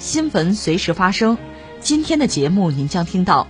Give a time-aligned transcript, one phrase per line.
[0.00, 1.36] 新闻随时发生。
[1.78, 3.48] 今天的节目您将听到：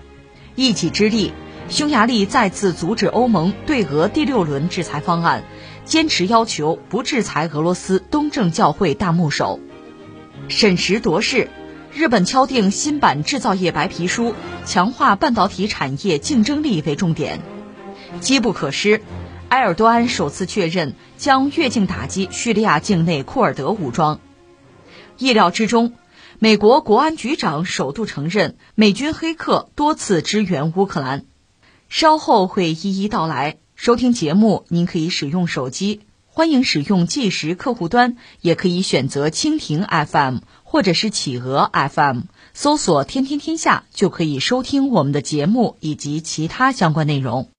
[0.56, 1.32] 一己之力，
[1.68, 5.44] 匈牙利再次阻止欧盟对俄第六轮制裁方案，
[5.84, 9.60] 坚持要求不制裁俄罗斯东正教会大牧首。
[10.48, 11.48] 审时度势，
[11.94, 17.38] 日本敲定新版制造业白皮书，强化半导体产业竞争力为重点。
[18.18, 19.02] 机不可失，
[19.50, 24.18] 埃尔多安首次确认将越境打击叙利亚境内库尔德武装。
[25.16, 25.92] 意料之中，
[26.42, 31.26] 美国国安局长首度承认美军黑客多次支援乌克兰。
[31.90, 33.58] 稍后会一一道来。
[33.74, 42.20] 收听节目，您可以使用手机，欢迎使用计时客户端，也可以选择蜻蜓 FM 或者是企鹅 FM，
[42.54, 47.50] 搜索“天天天下”就可以收听我们的节目以及其他相关内容。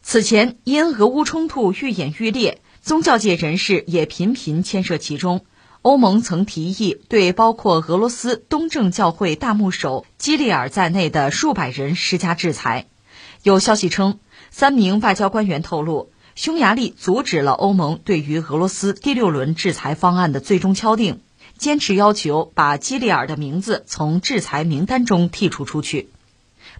[0.00, 5.44] 此前，因俄乌冲突愈演愈烈，宗教界人士也频频牵涉其中。
[5.82, 12.86] 欧盟曾提议对包括俄罗斯东正教会大牧首基利尔在内的数百人施加制裁。
[13.42, 14.18] 有消息称，
[14.50, 21.20] 三名外交官员透露，匈牙利阻止了欧盟对于俄罗斯第六轮制裁方案的最终敲定，
[21.56, 26.10] 坚持要求把基利尔的名字从制裁名单中剔除出去。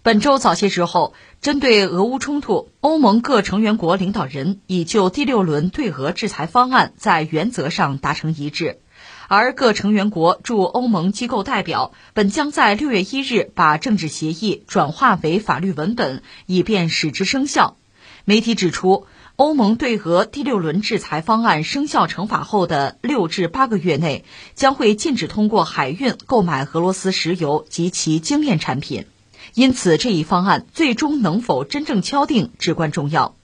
[0.03, 1.13] 本周早些时候，
[1.43, 8.79] 针对俄乌冲突，欧盟各成员国领导人已就第六轮对俄制裁方案在原则上达成一致，
[9.29, 17.77] 而各成员国驻欧盟机构代表本将在六月一日把政治协议转化为法律文本，以便使之生效。
[18.25, 19.05] 媒体指出，
[19.37, 24.25] 欧盟对俄第六轮制裁方案生效惩罚后的六至八个月内，
[24.55, 29.05] 将会禁止通过海运购买俄罗斯石油及其精炼产品。
[29.55, 33.35] 因此，这一方案最终能否真正敲定至关重要。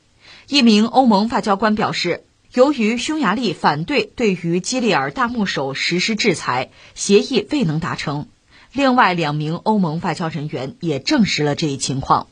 [0.48, 8.28] 一名欧盟外交官表示，由于匈牙利反对对于基里尔大牧首实施制裁，协议未能达成。
[8.72, 12.28] 另外两名欧盟外交人员也证实了这一情况。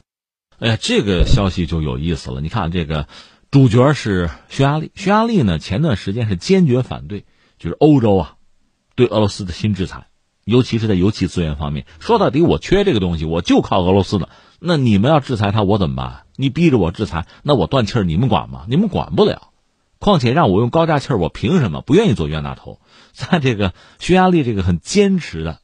[0.59, 2.41] 哎呀，这个消息就有意思了。
[2.41, 3.09] 你看，这个
[3.51, 7.25] 主角是匈牙利，匈牙利呢前段时间是坚决反对，
[7.59, 8.37] 就是欧洲啊
[8.95, 10.07] 对俄罗斯的新制裁。
[10.45, 14.29] 尤其是在油气资源方面，说到底，我缺这个东西，我就靠俄罗斯的。
[14.59, 16.23] 那你们要制裁他，我怎么办？
[16.37, 18.65] 你逼着我制裁，那我断气儿，你们管吗？
[18.69, 19.51] 你们管不了。
[19.99, 22.81] 况且让我用高价气儿，我凭什么不愿意做冤大头？
[23.13, 25.61] 在这个匈牙利这个很坚持的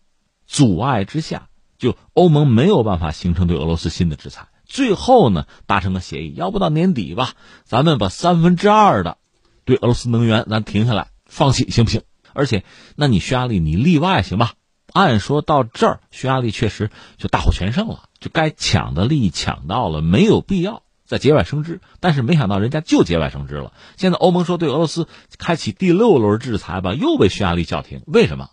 [0.46, 1.48] 阻碍之下，
[1.78, 4.48] 就欧盟没有办法形成对俄罗斯新的制裁。
[4.64, 7.32] 最后呢，达成个协议，要不到年底吧，
[7.64, 9.18] 咱们把三分之二的
[9.64, 12.02] 对俄罗斯能源咱停下来，放弃行不行？
[12.32, 12.64] 而且，
[12.94, 14.52] 那你匈牙利你例外行吧？
[14.92, 21.80] 按说到这儿，匈牙利确实就大获全胜了，就该抢的利益抢到了，没有必要再节外生枝。
[22.00, 23.72] 但是没想到人家就节外生枝了。
[23.96, 25.08] 现在欧盟说对俄罗斯
[25.38, 28.02] 开启第六轮制裁吧，又被匈牙利叫停。
[28.06, 28.50] 为什么？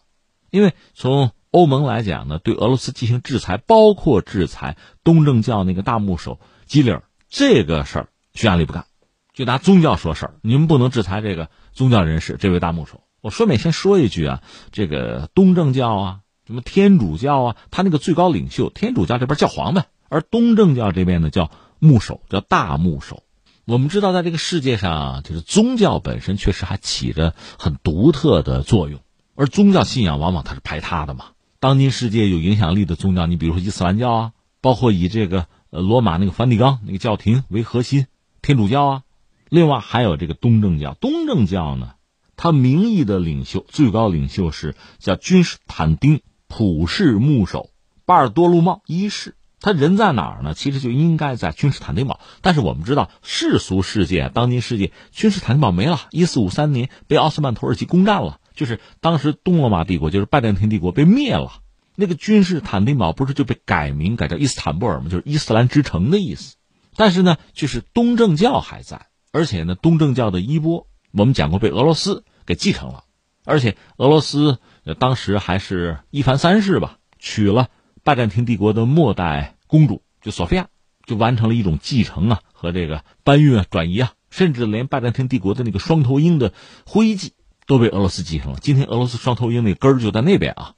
[0.49, 8.85] 因为从欧盟来讲呢，对俄罗斯进行制裁，包括制裁东正教那个大牧首基里尔这个事儿，匈牙利不干，
[9.33, 10.35] 就拿宗教说事儿。
[10.41, 13.01] 你们不能制裁这个宗教人士，这位大牧首。
[13.21, 16.19] 我顺便先说一句啊，这个东正教啊。
[16.47, 17.55] 什么天主教啊？
[17.71, 23.23] 他那个最高领袖，天主教这边教皇呗，而东正教这边呢叫牧首，叫大牧首。
[23.65, 29.01] 我们知道，在这个世界上，就是宗教本身确实还起着很独特的作用，
[29.35, 31.25] 而宗教信仰往往它是排他的嘛。
[31.59, 34.31] 当今世界有影响力的宗教，你比如说伊斯兰教啊，
[34.61, 38.05] 包括以这个呃罗马那个梵蒂冈那个教廷为核心，
[38.41, 39.01] 天主教啊，
[39.49, 40.93] 另外还有这个东正教。
[40.93, 41.95] 东正教呢，
[42.37, 46.21] 它名义的领袖，最高领袖是叫君士坦丁。
[46.47, 47.69] 普世牧首
[48.05, 50.53] 巴尔多禄茂一世，他人在哪儿呢？
[50.53, 52.21] 其实就应该在君士坦丁堡。
[52.41, 55.99] 但是我们知道，世俗世界，当今世界，君士坦丁堡没了。
[56.11, 61.61] 一四五三年被奥斯曼土耳其攻占了，就是当时东罗马帝国，就是拜占庭帝国被灭了。
[61.95, 65.09] 那个君士坦丁堡不是就被改名改叫伊斯坦布尔吗？
[65.09, 66.55] 就是伊斯兰之城的意思。
[66.95, 73.03] 但是呢，就是东正教还在，而且呢，东正教的衣钵，我们讲过被俄罗斯给继承了，
[73.43, 74.59] 而且俄罗斯。
[74.93, 77.69] 当时还是伊凡三世吧，娶了
[78.03, 80.67] 拜占庭帝国的末代公主，就索菲亚，
[81.05, 84.13] 就完成了一种继承啊和这个搬运啊转移啊。
[84.29, 86.51] 甚至连拜占庭帝国的那个双头鹰的
[86.85, 87.31] 徽记
[87.65, 88.59] 都被俄罗斯继承了。
[88.61, 90.73] 今天俄罗斯双头鹰那根儿就在那边啊，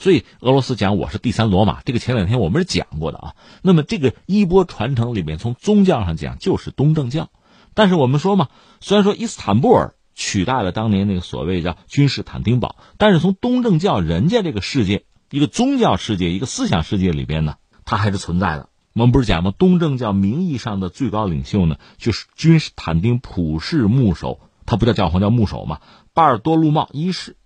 [0.00, 3.34] 所以俄罗斯讲我是第三罗马，这个前两天我们是讲过的啊。
[3.62, 7.30] 那么这个衣钵传承里面，从宗教上讲就是东正教，
[7.72, 8.48] 但是我们说嘛，
[8.80, 17.54] 虽然说伊斯坦布尔取代了当年那个所谓叫君士坦丁堡，但是从东正教人家这个世界，一个宗教世界，一个思想世界里边呢，
[17.84, 18.68] 它还是存在的。
[18.94, 19.54] 我们不是讲吗？
[19.56, 25.78] 东正教名义上的最高领袖呢，就是君士坦丁普世牧首，他不叫教皇，叫牧首嘛。
[26.14, 27.36] 巴尔多禄茂一世，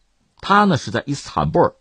[0.40, 1.74] 他呢是在伊斯坦布尔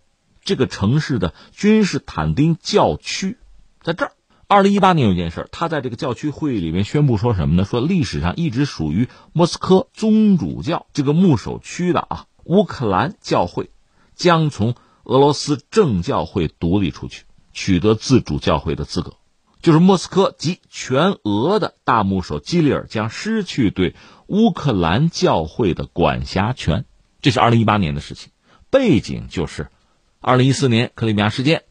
[0.44, 3.38] 这个城市的君士坦丁教区，
[3.82, 4.12] 在这儿。
[4.52, 7.64] 二零一八年有件事，他在这个教区会议里面宣布说什么呢？
[7.64, 13.70] 说历史上一直属于莫斯科宗主教这个牧首区的啊乌克兰教会，
[14.14, 14.76] 将从
[15.06, 19.14] 俄罗斯正教会独立出去，取得自主教会的资格。
[19.62, 23.96] 就是莫斯科及全俄的大牧首基里尔将失去对
[24.28, 26.84] 乌克兰教会的管辖权，
[27.22, 28.34] 这是二零一八年的事情。
[28.70, 29.70] 背景就是
[30.20, 31.64] 二零一四年克里米亚事件，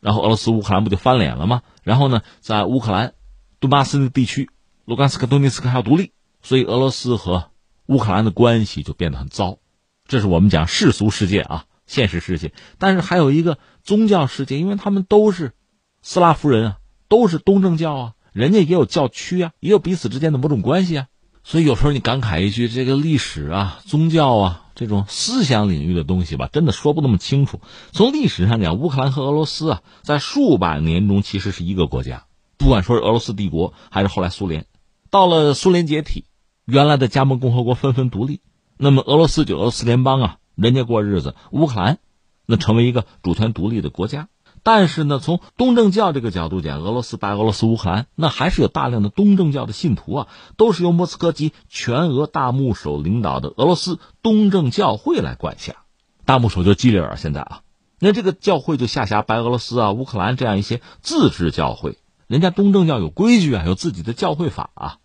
[0.00, 1.62] 然后俄罗斯乌克兰不就翻脸了吗？
[1.82, 3.14] 然后呢，在乌克兰
[3.60, 4.50] 顿巴斯的地区，
[4.84, 6.12] 卢甘斯克、顿涅茨克还要独立，
[6.42, 7.50] 所以俄罗斯和
[7.86, 9.58] 乌克兰的关系就变得很糟。
[10.06, 12.52] 这是我们讲世俗世界啊，现实世界。
[12.78, 15.52] 但是还有一个宗教世界，因为他们都是
[16.02, 16.78] 斯拉夫人啊。
[17.10, 21.06] 都是东正教啊，人家也有教区啊，也有彼此之间的某种关系啊，
[21.48, 27.62] 所以有时候你感慨一句，这个历史啊、宗教啊这种思想领域的东西吧，真的说不那么清楚。
[27.90, 32.26] 从历史上讲，乌克兰和俄罗斯啊，在数百年中其实是一个国家，
[32.58, 34.66] 不管说是俄罗斯帝国还是后来苏联，
[35.08, 36.26] 到了苏联解体，
[36.66, 38.42] 原来的加盟共和国纷纷独立，
[38.76, 41.98] 那么俄罗斯就俄罗斯联邦啊，人家过日子，乌克兰
[42.44, 44.28] 那成为一个主权独立的国家。
[44.62, 55.74] 但是呢，从东正教这个角度讲，俄罗斯、白俄罗斯、乌克兰，那还是有大量的东正教的信徒啊，都是由莫斯科及全俄大牧首领导的俄罗斯东正教会来管辖。
[56.24, 57.60] 大牧首就基里尔，现在啊，
[57.98, 61.98] 那这个教会就下辖白俄罗斯啊、乌克兰这样一些自治教会。
[62.26, 64.96] 人家东正教有规矩啊，有自己的教会法啊。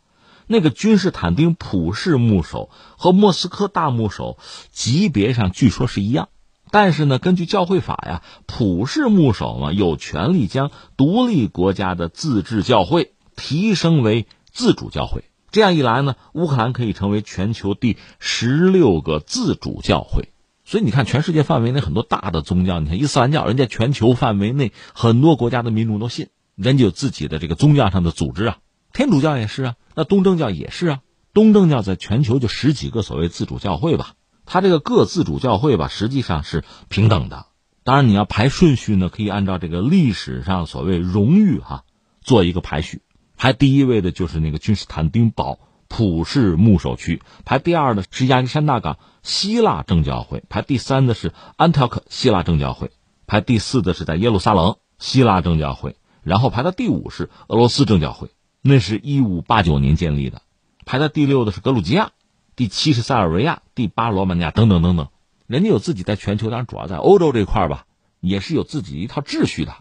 [0.46, 4.38] 那个君士坦丁普世牧首和莫斯科大牧首
[4.74, 6.28] 级别上据说是一样。
[6.74, 15.26] 但是呢，根据教会法呀，普世牧首嘛，有权利将独立国家的自治教会提升为自主教会。
[15.52, 20.30] 这样一来呢，乌克兰可以成为全球第十六个自主教会。
[20.66, 28.58] 所以你看，全世界范围内很多大的宗教，你看伊斯兰教，人家全球范围内很多国家的民众都信，人家有自己的这个宗教上的组织啊。
[28.94, 31.00] 天主教也是啊，那东正教也是啊。
[31.36, 34.14] 东正教在全球就十几个所谓自主教会吧。
[34.46, 37.46] 他这个各自主教会吧，实际上是平等的。
[37.84, 41.84] 当然，你要排顺序呢，可以按照这个历史上所谓荣誉哈
[42.22, 43.02] 做一个排序。
[43.36, 45.60] 排第一位的就是那个君士坦丁堡
[45.90, 52.92] 普世牧首区，排第二的是亚历山大港希腊正教会，排第三的是安特克希腊正教会，
[53.28, 58.30] 排第四的是在耶路撒冷希腊正教会，然后排到第五是俄罗斯正教会，
[58.62, 60.42] 那是一五八九年建立的，
[60.86, 62.12] 排在第六的是格鲁吉亚。
[62.56, 65.08] 第七是塞尔维亚，第八罗马尼亚等等等等，
[65.48, 67.86] 人家有自己在全球，当然主要在欧洲这块吧，
[68.20, 69.74] 也是有自己一套秩序的。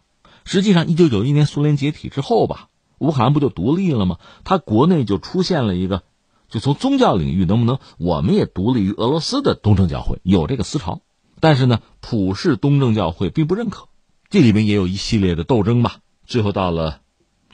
[0.45, 4.19] 实际上，一九九一年苏联解体之后吧，乌克兰不就独立了吗？
[4.45, 6.03] 它国内就出现了一个，
[6.49, 11.03] 就从宗教领域能不能我们也独立于俄罗斯的东正教会有这个思潮，
[11.41, 13.89] 但是呢，普世东正教会并不认可，
[14.31, 15.99] 这里面也有一系列的斗争吧。
[16.25, 17.01] 最后到了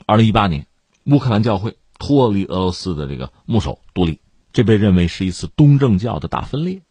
[0.05, 0.65] 二零一八年，
[1.03, 4.21] 乌克兰教会脱离俄罗斯的这个牧首独立。
[4.59, 6.81] 这被认为是一次东正教的大分裂，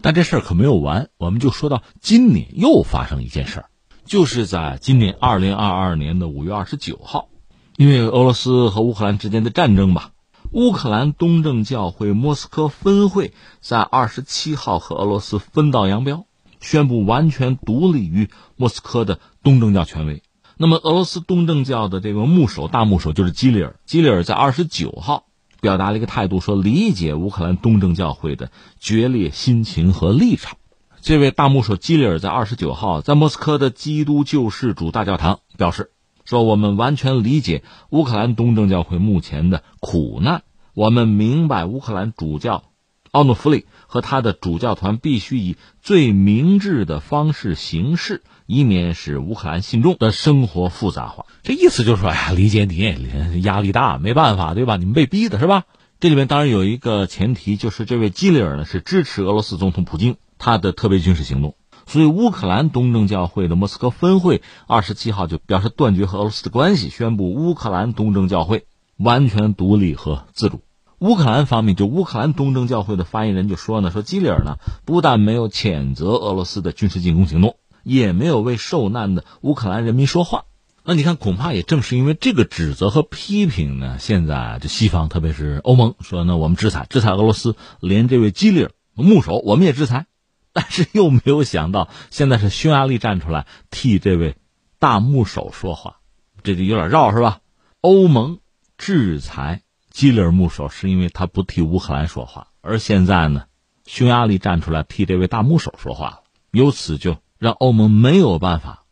[0.00, 1.08] 但这事儿可没有完。
[1.18, 3.66] 我们就说到今年又发生一件事儿，
[4.04, 7.28] 就是在今年二零二二年的五月二十九号，
[7.76, 10.10] 因为俄罗斯和乌克兰之间的战争吧，
[10.50, 16.26] 乌克兰东正教会莫斯科分会在二十七号和俄罗斯分道扬镳，
[16.58, 20.24] 宣布完全独立于莫斯科的东正教权威。
[20.56, 25.26] 那么，俄罗斯东正教的这个牧首大牧首就是基里尔，基里尔在二十九号。
[25.62, 28.50] 表达了一个态度，说理解乌克兰东正教会的
[28.80, 30.58] 决裂心情和立场。
[31.00, 35.92] 这位大牧首基里尔在二十九号在莫斯科的基督救世主大教堂表示，
[36.24, 40.42] 说我们完全理解乌克兰东正教会目前的苦难，
[40.74, 42.64] 我们明白乌克兰主教
[43.12, 48.24] 奥诺弗里和他的主教团必须以最明智的方式行事。
[48.46, 54.76] 以免使乌克兰信众的生活复杂化，这意思就是说，哎呀，理解你压力大，没办法，对吧？
[54.76, 55.64] 你们被逼的是吧？
[56.00, 61.54] 这里面当然有一个前提，就是这位基里尔呢是支持俄罗斯总统普京他的特别军事行动，
[61.86, 70.62] 所以乌克兰东正教会的莫斯科分会二十七号就表示断绝和俄罗斯的关系，宣布乌克兰东正教会完全独立和自主。
[70.98, 80.44] 乌克兰方面，就乌克兰东正教会的发言人就说呢，说基里尔呢不但没有谴责俄罗斯的军事进攻行动，也没有为受难的乌克兰人民说话。
[80.84, 90.06] 那你看，恐怕也正是因为这个指责和批评呢，现在这西方，特别是欧盟，说呢我们制裁制裁俄罗斯，连这位基里尔牧首我们也制裁。
[90.54, 94.36] 但是又没有想到，现在是匈牙利站出来替这位
[94.78, 96.00] 大牧首说话，
[96.42, 97.38] 这就有点绕是吧？
[97.80, 98.38] 欧盟
[98.76, 103.44] 制裁基里尔牧首是因为他不替乌克兰说话，而现在呢，
[103.86, 108.84] 匈牙利站出来替这位大牧首说话了，由此就让欧盟没有办法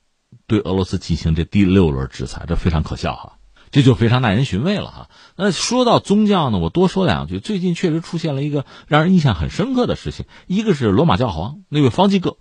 [0.49, 3.37] 对俄罗斯进行这第六轮制裁，这非常可笑哈。
[3.71, 5.09] 这就非常耐人寻味了哈。
[5.37, 7.39] 那说到宗教呢，我多说两句。
[7.39, 12.39] 最近确实出现了一个让人印象很深刻的事情，一个是罗马教皇那位方济各，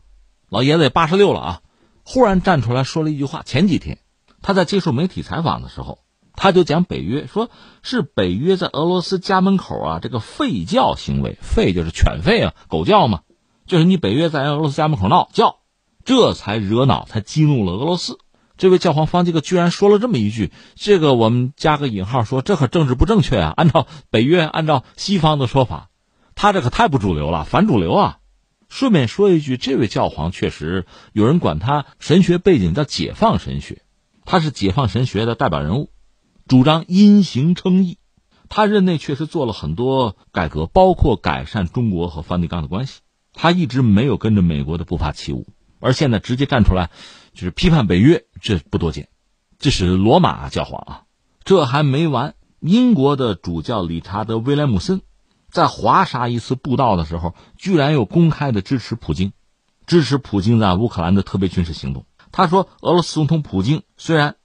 [0.49, 1.61] 老爷子也八十六了啊，
[2.03, 3.43] 忽然站出来说了一句话。
[3.43, 3.99] 前几天
[4.41, 5.99] 他在接受媒体采访的时候，
[6.33, 7.51] 他就讲北约，说
[7.83, 13.21] 是北约在俄罗斯家门口啊这个吠叫行为，吠就是犬吠啊，狗叫嘛，
[13.67, 15.57] 就是你北约在俄罗斯家门口闹叫，
[16.05, 18.17] 这才惹恼，才激怒了俄罗斯。
[18.57, 23.53] 这位教皇方济各居然说了这么一句，这个我们加个引号说，这可政治不正确啊！
[23.55, 25.89] 按照北约，按照西方的说法，
[26.35, 28.19] 他这可太不主流了，反主流啊！
[28.67, 33.81] 顺便说一句，这位教皇确实有人管他神学背景叫解放神学，
[34.25, 35.89] 他是解放神学的代表人物，
[36.45, 37.97] 主张因行称义，
[38.49, 42.99] 他任内确实做了很多改革，包括改善中国和梵蒂冈的关系，
[43.33, 45.47] 他一直没有跟着美国的步伐起舞，
[45.79, 46.89] 而现在直接站出来。
[47.33, 49.07] 就是批判北约，这不多见。
[49.59, 51.03] 这是罗马教皇啊，
[51.45, 52.35] 这还没完。
[52.59, 55.01] 英国的主教理查德·威廉姆森，
[55.49, 59.31] 在华沙一次布道的时候，居然又公开的支持普京，
[59.85, 62.05] 支持普京在乌克兰的特别军事行动。
[62.31, 64.35] 他说，俄罗斯总统普京虽然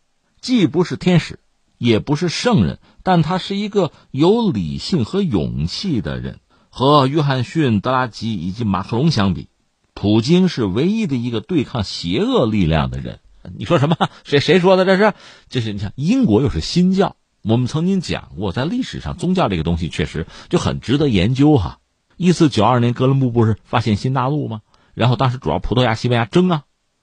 [0.41, 1.41] 既不是天使，
[1.79, 6.39] 也不是圣人，但他是一个有理性和勇气的人。
[6.71, 9.49] 和约翰逊、德拉吉以及马克龙相比。
[9.95, 13.21] 普京是唯一的一个对抗邪恶力量的人。
[13.57, 13.97] 你说什么？
[14.25, 14.85] 谁谁说的？
[14.85, 15.15] 这是？
[15.49, 17.17] 这是你看，英国又是新教。
[17.43, 21.79] 我们曾经讲过，在历史上，宗教这个东西确实就很值得研究哈。
[22.17, 24.63] 一四九二年，哥伦布不是发现新大陆吗？
[24.95, 26.63] 然后当时主要葡萄牙、西班牙争啊，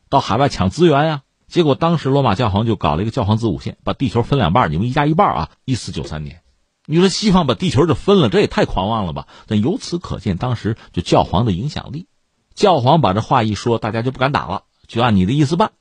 [0.10, 1.22] 到海外抢资源呀。
[1.48, 5.50] 结果当时罗马教皇就搞了一个教皇子午线，把地球分两半，你们一家一半啊。
[5.66, 6.42] 一四九三年，
[6.88, 9.28] 你说西方把地球就分了，这也太狂妄了吧？
[9.48, 12.08] 但由此可见，当时就教皇的影响力。
[12.54, 15.72] 教皇把这话一说，大家就不敢打了，就按你的意思办。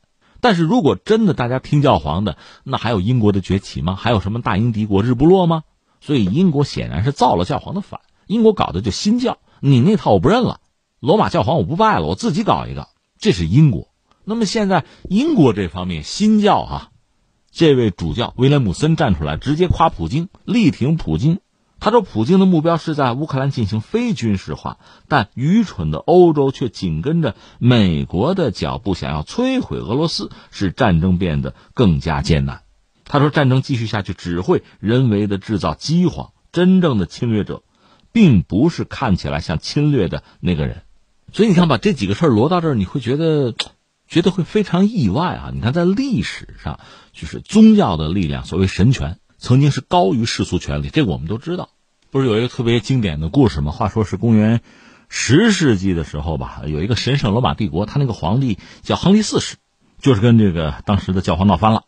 [0.40, 3.94] 但是如果真的大家听教皇的，那还有英国的崛起吗？
[3.94, 5.64] 还有什么大英帝国日不落吗？
[6.00, 8.00] 所以英国显然是造了教皇的反。
[8.26, 10.60] 英国搞的就新教，你那套我不认了，
[10.98, 12.88] 罗马教皇我不拜了，我自己搞一个。
[13.18, 13.88] 这是英国。
[14.24, 16.90] 那么现在英国这方面新教哈，
[17.50, 21.40] 这位主教威廉姆森站出来直接夸普京，力挺普京。
[21.80, 32.62] 他说：“普京的目标是在乌克兰进行非军事化，但愚蠢的欧洲却紧跟着美国的脚步，想要摧毁俄罗斯，使战争变得更加艰难。”
[33.04, 37.62] 他说：“战争继续下去只会人为的制造饥荒，真正的侵略者，
[38.12, 40.82] 并不是看起来像侵略的那个人。”
[41.32, 43.54] 所以你看，把这几个事儿摞到这儿，你会觉得，
[44.06, 45.50] 觉得会非常意外啊！
[45.54, 46.80] 你看，在历史上，
[47.12, 49.18] 就是宗教的力量，所谓神权。
[49.40, 51.70] 曾经是高于世俗权力，这个我们都知道。
[52.10, 53.72] 不是有一个特别经典的故事吗？
[53.72, 54.60] 话说是公元
[55.08, 59.56] 十世纪的时候吧，有一个神圣罗马帝国，他那个皇帝叫亨利四世，
[59.98, 61.84] 就是跟这个当时的教皇闹翻了，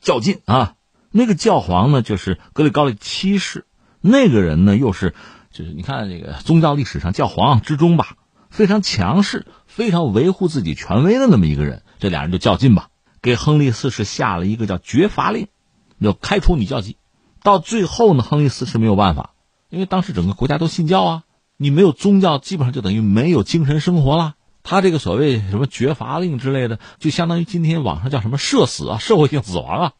[0.00, 0.74] 较劲啊。
[1.12, 3.64] 那个教皇呢，就是格里高利七世，
[4.00, 5.14] 那个人呢，又是
[5.52, 8.16] 就是你看这个宗教历史上教皇之中吧，
[8.50, 11.84] 非常强势、非常维护自己权威的那么一个人。
[12.00, 12.88] 这俩人就较劲吧，
[13.22, 15.46] 给亨利四世下了一个叫绝罚令。
[16.06, 16.96] 要开除你教籍，
[17.42, 19.34] 到最后呢，亨利四世没有办法，
[19.68, 21.22] 因为当时整个国家都信教啊，
[21.56, 24.34] 你没有宗教，基本上就等于没有精神生活了。
[24.62, 29.92] 他这个所谓什么绝罚令之类的，就相当于今天网上叫什么社死啊，社会性死亡啊。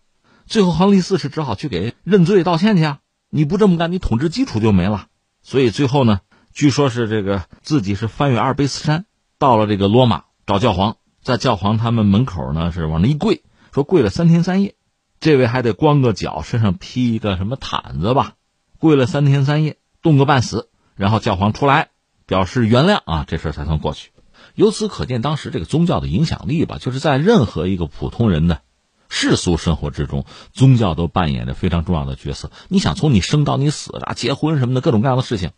[0.47, 2.99] 最后亨利四世只好去给认罪道歉去啊，
[3.31, 5.07] 你不这么干，你统治基础就没了。
[5.43, 6.21] 所以最后呢，
[6.52, 9.07] 据说是这个自己是翻越阿尔卑斯山，
[9.38, 14.75] 到了这个罗马找教皇，在教皇他们门口呢是往那一跪，说跪了三天三夜。
[15.20, 18.34] 这位还得光个脚，身上披一个什么毯子吧？
[18.78, 21.88] 跪了三天三夜，冻个半死，然后教皇出来
[22.26, 24.10] 表示原谅啊，这事才算过去。
[24.54, 28.60] 由此可见，当时这个宗教的影响力吧，就是在任何一个普通人的
[29.08, 32.52] 世俗生活之中，宗教都扮演着非常重要的角色。
[32.68, 35.50] 你想，从你生到你死啊，结婚什么的各种各样的事情，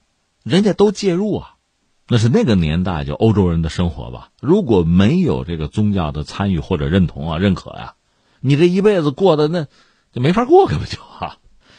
[0.42, 1.56] 人家都介入啊。
[2.08, 4.30] 那是那个年代就欧洲人的生活吧。
[4.40, 7.92] 如果没有这个宗教的参与或者认同啊、认可呀。
[8.40, 9.66] 你这一辈子过的那
[10.12, 11.38] 就没法过，可不就哈？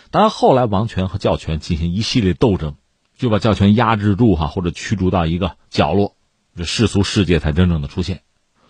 [0.09, 2.75] 当然后来王权和教权进行一系列斗争，
[3.17, 6.15] 就把教权压制住哈，或者驱逐到一个角落，
[6.55, 8.21] 这世俗世界才真正的出现。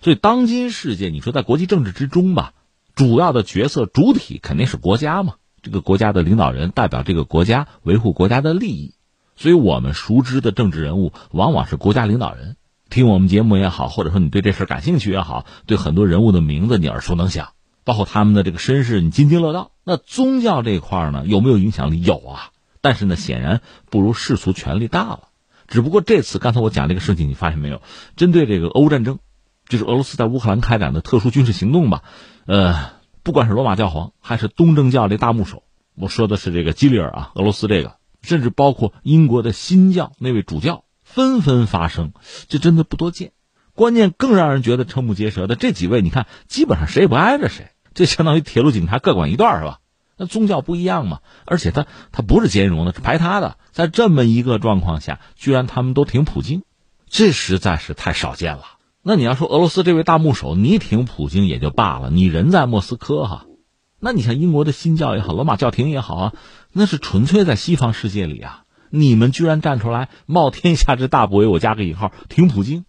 [0.02, 2.54] 所以当今世界，你说在国际政治之中吧，
[2.96, 8.96] 主要的角色主体肯定是国家嘛，这个国家的领导人代表这个国家维护国家的利益。
[9.36, 12.58] 所以我们熟知的政治人物往往是国家领导人。
[12.90, 19.72] 听我们节目也好，或者说你对这事感兴趣也好，对很多人物的名字你耳熟能详，包括他们的这个身世你津津乐道。
[19.84, 22.02] 那宗教这块呢，有没有影响力？
[22.02, 25.30] 有啊，但是呢，显然不如世俗权力大了。
[25.68, 27.82] 只不过这次刚才我讲这个事情，你发现没有？
[28.16, 29.20] 针对这个欧战争，
[29.68, 32.04] 就是俄罗斯在乌克兰开展的特殊军事行动吧？
[32.46, 32.92] 呃，
[33.24, 35.64] 不管是罗马教皇还是东正教这大牧首，
[35.96, 40.84] 我说的是这个基里尔啊，俄罗斯这个，甚至包括英国的新教那位主教。
[41.04, 42.14] 纷纷发声，
[42.48, 43.34] 这真的不多见。
[43.76, 49.80] 关键更让人觉得瞠目结舌的这几位，你看，基本上谁也不挨着谁，这相当于铁路警察各管一段，是吧？
[50.18, 53.58] 那宗教不一样嘛，而且他他不是兼容的，是排他的。
[53.72, 56.64] 在这么一个状况下，居然他们都挺普京，
[57.10, 58.64] 这实在是太少见了。
[59.02, 63.46] 那你要说俄罗斯这位大牧首，你挺普京也就罢了，你人在莫斯科哈，
[64.00, 66.34] 那你像英国的新教也好，罗马教廷也好啊，
[66.72, 68.64] 那是纯粹在西方世界里啊。
[68.92, 72.86] 你们居然站出来冒天下之大不韪，我加个引号，挺普京，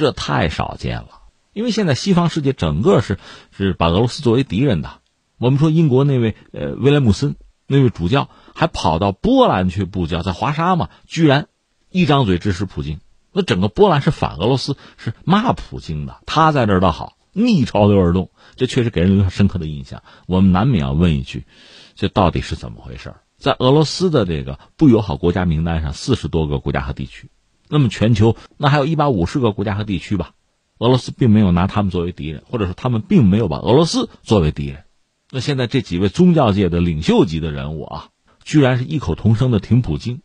[0.00, 1.20] 这太少见了。
[1.52, 3.18] 因为现在西方世界整个是
[3.56, 5.00] 是把俄罗斯作为敌人的。
[5.38, 11.46] 我们说英国那位呃威廉姆森那位主教还跑到波兰去布教，在华沙嘛，居然
[11.90, 12.98] 一张嘴支持普京。
[13.32, 16.20] 那整个波兰是反俄罗斯，是骂普京的。
[16.26, 20.02] 他在这儿倒好，逆潮流而动，这确实给人留下深刻的印象。
[20.26, 21.46] 我们难免要问一句，
[21.94, 23.14] 这到底是怎么回事？
[23.38, 27.30] 在俄罗斯的这个不友好国家名单上，四十多个国家和地区，
[27.70, 30.32] 那么全球那还有一百五十个国家和地区吧？
[30.78, 34.84] 俄罗斯并没有拿他们作为敌人，或者说他们并没有把俄罗斯作为敌人。
[35.30, 38.08] 那现在这几位宗教界的领袖级的人物啊，
[38.42, 40.22] 居然是异口同声的挺普京。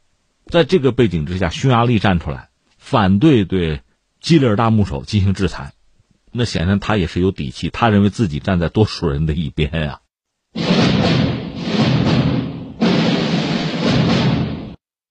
[0.47, 3.81] 在这个背景之下，匈牙利站出来反对对
[4.21, 5.73] 基里尔大牧首进行制裁，
[6.31, 9.99] 那显然他也是有底气，他认为自己站在多数人的一边呀。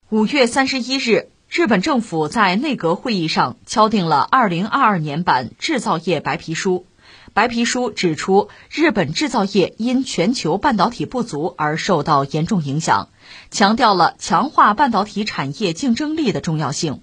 [0.08, 6.84] 五月三十一日，日本政府在内阁会议上敲定了二零二二年版制造业白皮书。
[7.32, 13.08] 白皮书指出，日本制造业因全球半导体不足而受到严重影响，
[13.52, 17.02] 强调了强化半导体产业竞争力的重要性。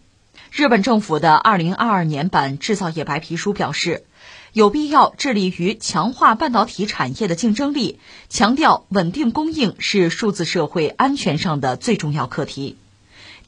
[0.51, 4.03] 日本政府的二零二二年版制造业白皮书表示，
[4.51, 12.75] 有必要致力于强化半导体产业的竞争力，强调稳定供应是数字社会安全上的最重要课题。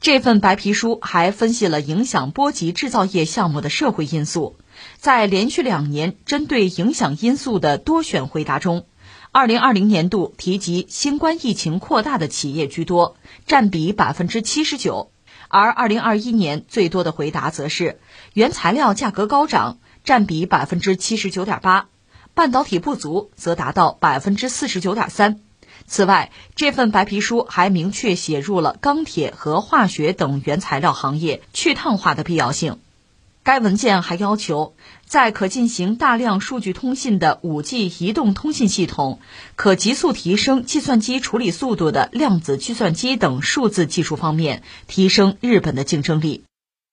[0.00, 4.56] 这份白皮书还分析了影响波及制造业项目的社会因素。
[4.98, 8.86] 在连续两年针对影响因素的多选回答中
[9.32, 15.10] ，2020年度提及新冠疫情扩大的企业居多，占比百分之七十九；
[15.48, 18.00] 而2021年最多的回答则是
[18.32, 21.86] 原材料价格高涨，占比百分之七十九点八；
[22.34, 25.43] 半导体不足则达到百分之四十九点三。
[25.86, 32.78] 此外，这份白皮书还明确写入了钢铁和化学等原材料行业去碳化的必要性。
[33.42, 39.20] 该文件还要求，在可进行大量数据通信的 5G 移动通信系统、
[39.54, 46.44] 可急速提升计算机处理速度的量子计算机等数字技术方面，提升日本的竞争力。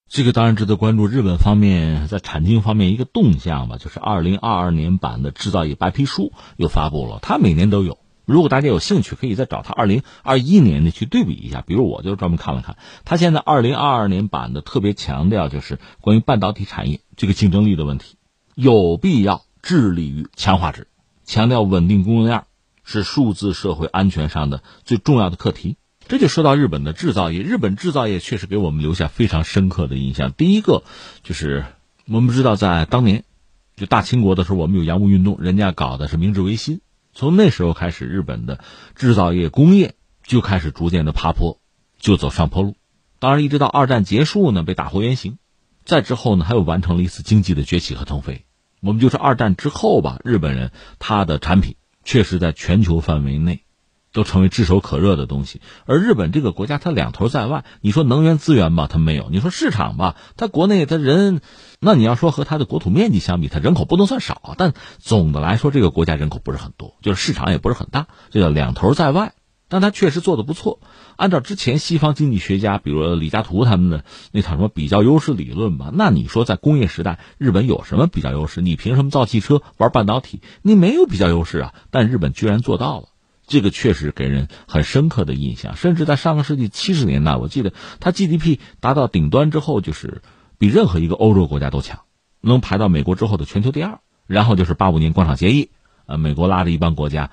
[0.09, 1.07] 这个当然值得关注。
[1.07, 7.97] 日本方面在产经方面一个动向吧，就是2022年版的制造业白皮书又发布了，它每年都有。
[8.25, 11.61] 如果大家有兴趣，可以再找他二零二一年的去对比一下。
[11.61, 18.15] 比如，我就专门看了看，他现在二零二二年版的特别强调就是关于半导体产业这个竞争力的问题，
[18.55, 20.87] 有必要致力于强化之，
[21.25, 22.43] 强调稳定供应链
[22.83, 25.77] 是数字社会安全上的最重要的课题。
[26.07, 30.33] 这就说到日本的制造业，日本制造业确实给我们留下非常深刻的印象。
[30.33, 30.83] 第一个
[31.23, 31.65] 就是
[32.07, 33.23] 我们知道，在当年
[33.77, 36.81] 就大清国的时候，我们有洋务运动，人家搞的是明治维新。
[37.13, 38.63] 从那时候开始，日本的
[38.95, 41.59] 制造业工业就开始逐渐的爬坡，
[41.99, 42.75] 就走上坡路。
[43.19, 45.37] 当然，一直到二战结束呢，被打回原形。
[45.83, 48.45] 再之后呢，他又完成了一次经济的崛起和腾飞。
[48.81, 53.63] 我们就是二战之后吧，日本人他的产品确实在全球范围内
[54.13, 55.61] 都成为炙手可热的东西。
[55.85, 61.41] 而日本这个国家，它两头在外，你说能源资源吧，它没有；你说市场吧，它国内它人。
[61.79, 69.33] 那你要说和它的国土面积相比，它人口不能算少啊，但总的来说，这个国家人口不是很多，就是市场也不是很大，这叫两头在外。
[69.67, 70.81] 但它确实做的不错。
[71.15, 78.61] 按照之前西方经济学家，比如李嘉图他们的那套什么比较优势理论吧，那你说在工业时代，日本有什么比较优势？
[78.61, 80.41] 你凭什么造汽车、玩半导体？
[80.61, 81.73] 你没有比较优势啊！
[81.89, 83.07] 但日本居然做到了。
[83.51, 85.75] 这个确实给人很深刻的印象。
[85.75, 90.23] 甚至在上个世纪七十年代，我记得它 GDP 达到顶端之后，就是
[90.57, 91.99] 比任何一个欧洲国家都强，
[92.39, 93.99] 能排到美国之后的全球第二。
[94.27, 95.69] 然后就是八五年广场协议，
[96.05, 97.31] 呃，美国拉着一帮国家，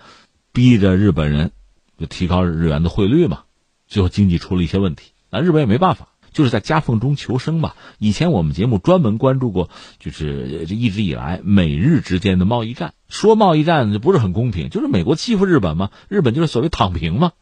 [0.52, 1.52] 逼着日本人
[1.96, 3.44] 就提高日元的汇率嘛，
[3.86, 6.08] 最后经济出了一些问题，那日本也没办法。
[6.32, 7.76] 就是在夹缝中求生吧。
[7.98, 12.94] 以前我们节目专门关注过，就是这一直以来美日之间的贸易战。
[13.08, 17.32] 说贸易战就不是很公平，就是美国欺负日本嘛，日本就是所谓躺平嘛，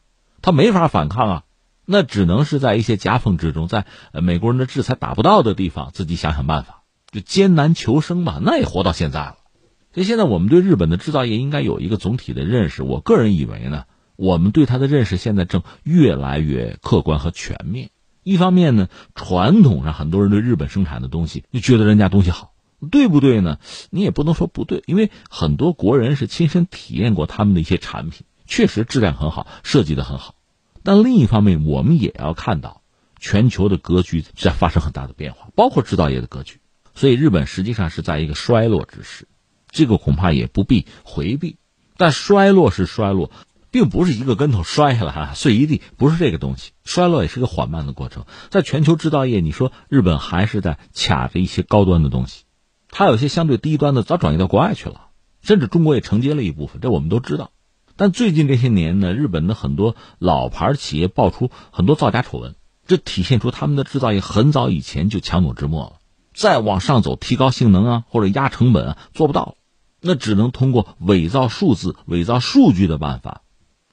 [0.42, 1.42] 他没法反抗啊，
[1.84, 8.38] 那只能是在一些夹缝之中，在美国人的制裁打不到的地方，自己想想办法，就艰难求生嘛。
[8.42, 9.36] 那也活到现在了。
[9.92, 12.82] 所以现在我们对日本的制造业应该有一个总体的认识。
[12.82, 17.90] 我个人以为呢，我们对他的认识现在正越来越客观和全面。
[18.26, 22.54] 一方面呢，传统上很多人对日本生产的东西就觉得人家东西好，
[22.90, 23.60] 对不对呢？
[23.90, 30.34] 你也不能说不对，因为很多国人是亲身体验过他们的一些产品，确实质量很好，设计的很好。
[30.82, 32.82] 但另一方面，我们也要看到
[33.20, 36.58] 全球的格局在发生很大的变化，包括制造业的格局。
[36.96, 39.28] 所以，日本实际上是在一个衰落之势，
[39.70, 41.58] 这个恐怕也不必回避。
[41.96, 43.30] 但衰落是衰落。
[43.76, 46.70] 并不是一个跟头摔下来哈碎一地，不是这个东西。
[46.82, 48.24] 衰落也是个缓慢的过程。
[48.48, 52.44] 在全球制造业，你说日本还是在卡着一些高端的东西，
[52.88, 55.08] 它有些相对低端的早转移到国外去了，
[55.42, 57.50] 甚至中国也承接了一部分，这我们都知道。
[57.96, 62.54] 但最近这些年呢，日本的很多老牌企业爆出很多造假丑闻，
[62.86, 65.92] 这体现出他们的制造业很早以前就强弩之末了，
[66.32, 69.56] 再往上走提高性能啊或者压成本啊做不到，
[70.00, 73.42] 那只能通过伪造数字、伪造数据的办法。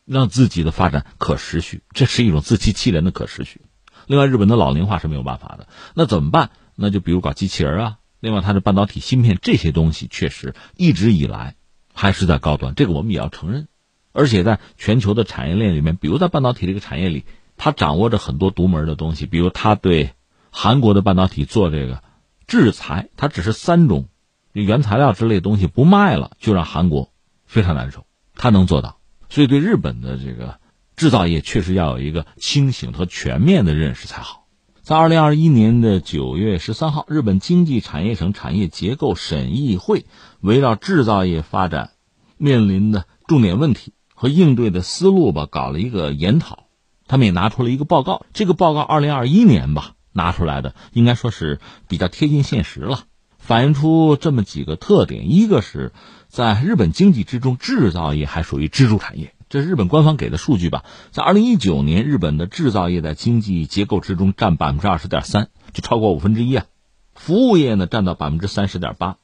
[0.06, 3.62] 让自己的发展可持续，这是一种自欺欺人的可持续。
[4.08, 6.50] 另外，日本的老龄化是没有办法的，那怎么办？
[6.76, 7.98] 那就比如搞机器人啊。
[8.20, 11.56] 另外，它的半导体芯片这些东西确实一直以来
[11.94, 13.68] 还是在高端，这个我们也要承认。
[14.12, 17.26] 而且，在全球的产业链里面，比如在半导体这个产业里，
[17.58, 19.26] 它掌握着很多独门的东西。
[19.26, 20.14] 比如，它对
[20.52, 22.04] 韩国的半导体做这个
[22.48, 24.08] 制裁，它只是三种
[24.52, 27.12] 原材料之类的东西不卖了，就让韩国
[27.46, 28.06] 非常难受。
[28.36, 29.00] 它能做到。
[29.34, 30.60] 所以，对日本的这个
[30.96, 34.46] 制造业，确实要有一个清醒和全面的认识才好。
[34.84, 40.06] 在二零二一年的九月十三号，日本经济产业省产业结构审议会
[40.40, 41.94] 围绕制造业发展
[42.38, 46.68] 面临的重点问题和应对的思路吧，搞了一个研讨。
[47.08, 48.28] 他们也拿出了一个报告。
[48.34, 53.06] 这个报告二零二一年吧拿出来的，应该说是比较贴近现实了，
[53.40, 55.92] 反映出这么几个特点：一个是。
[56.34, 60.84] 在日本经济之中，制造业还属于支柱产业，这是日本官方给的数据吧？
[61.12, 66.66] 在二零一九年，日本的制造业在经济结构之中占百分之二十点三，就超过五分之一啊。
[67.14, 69.18] 服务业呢占到百分之三十点八，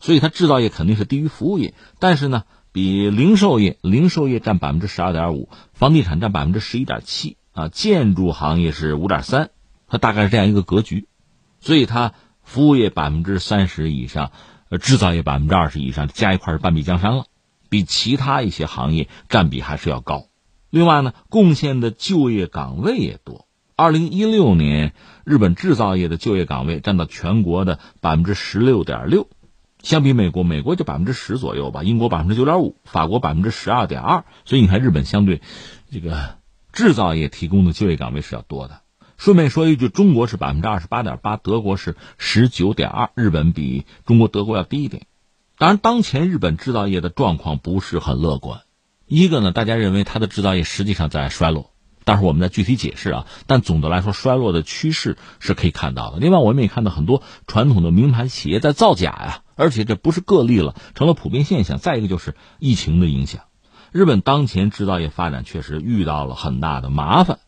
[0.00, 9.50] 所以它制造业肯定是低于服务业，但是呢，比零售业，零售业占百分之十二点五，房地产占百分之十一点七啊，建筑行业是五点三，
[9.86, 11.06] 它大概是这样一个格局，
[11.60, 14.32] 所以它服务业百分之三十以上。
[14.68, 17.26] 呃，制造业百分之二十以上加一块是半壁江山了，
[17.68, 20.26] 比其他一些行业占比还是要高。
[20.70, 23.46] 另外呢，贡献的就业岗位也多。
[23.76, 24.92] 二零一六年，
[25.24, 29.28] 日本制造业的就业岗位占到全国的百分之十六点六，
[29.82, 34.24] 相比美国，美国就百分之十左右吧，英国百分之九点五，法国百分之十二点二。
[34.44, 35.42] 所以你看，日本相对
[35.90, 36.38] 这个
[36.72, 38.80] 制造业提供的就业岗位是要多的。
[39.16, 45.06] 顺便说一句，中国是百分之二十八点八，德国是十九点二，日本比中国、德国要低一点。
[45.58, 48.60] 当然，当前日本制造业的状况不是很乐观。
[49.06, 51.70] 一个呢，大家认为它的制造业实际上在衰落，
[52.04, 53.26] 待会儿我们再具体解释啊。
[53.46, 56.18] 但总的来说，衰落的趋势是可以看到的。
[56.18, 61.78] 另外，我们也看到很多传统的名牌企业在造假呀，而且这不是个例了，成了普遍现象。
[61.78, 63.44] 再一个就是疫情的影响，
[63.92, 67.38] 日本当前制造业发展确实遇到了很大的麻烦。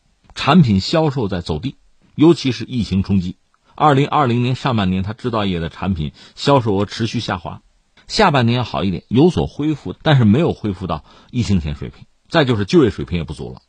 [0.41, 1.75] 产品销售在走低，
[2.15, 3.35] 尤其是疫情冲击。
[3.75, 7.61] 二零二零年上半年，它制造业的产品销售额持续下滑，
[8.07, 12.05] 下半年要好一点，有所恢复，但是没有恢复到疫情前水平。
[12.29, 13.61] 再就是就业水平也不足了。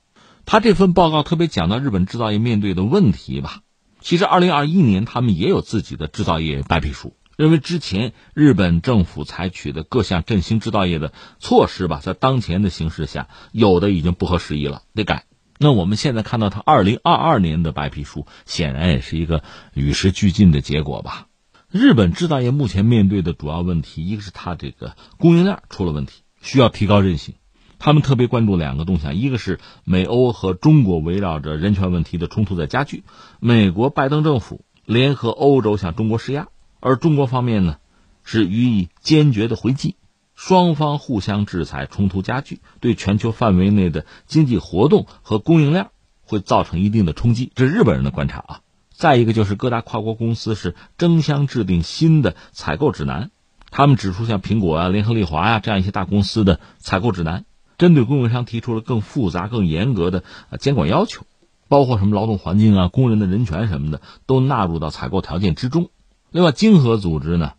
[0.47, 3.63] 他这份报告特别讲到日本制造业面对的问题吧。
[4.01, 15.25] 其实二零二一年他们也有自己的制造业白皮书，认为之前日本政府采取的各项振兴制造业的措施吧，在当前的形势下，有的已经不合时宜了，得改。
[15.63, 19.43] 那我们现在看到他二零二二年的白皮书，显然也是一个
[19.75, 21.27] 与时俱进的结果吧。
[21.71, 27.35] 日本制造业目前面对的主要问题，一个是它这个供应链出了问题，需要提高韧性。
[27.79, 33.05] 他们特别关注两个动向，一个是美欧和中国围绕着人权问题的冲突在加剧，
[33.39, 36.49] 美国拜登政府联合欧洲向中国施压，
[36.81, 37.77] 而中国方面呢
[38.25, 39.97] 是予以坚决的回击。
[40.43, 45.91] 双方互相制裁，冲突加剧，对全球范围内的经济活动和供应链
[46.23, 47.53] 会造成一定的冲击。
[47.55, 48.61] 这是日本人的观察啊。
[48.91, 53.31] 再一个就是各大跨国公司是争相制定新的采购指南，
[53.71, 57.45] 他们指出像苹果啊、联合利华呀这样一些大公司的采购指南，
[57.77, 60.25] 针对供应商提出了更复杂、更严格的
[60.59, 61.27] 监管要求，
[61.69, 65.91] 包括什么劳动环境啊、工人的人权什么的都纳入到采购条件之中。
[66.31, 67.53] 另外，经合组织呢，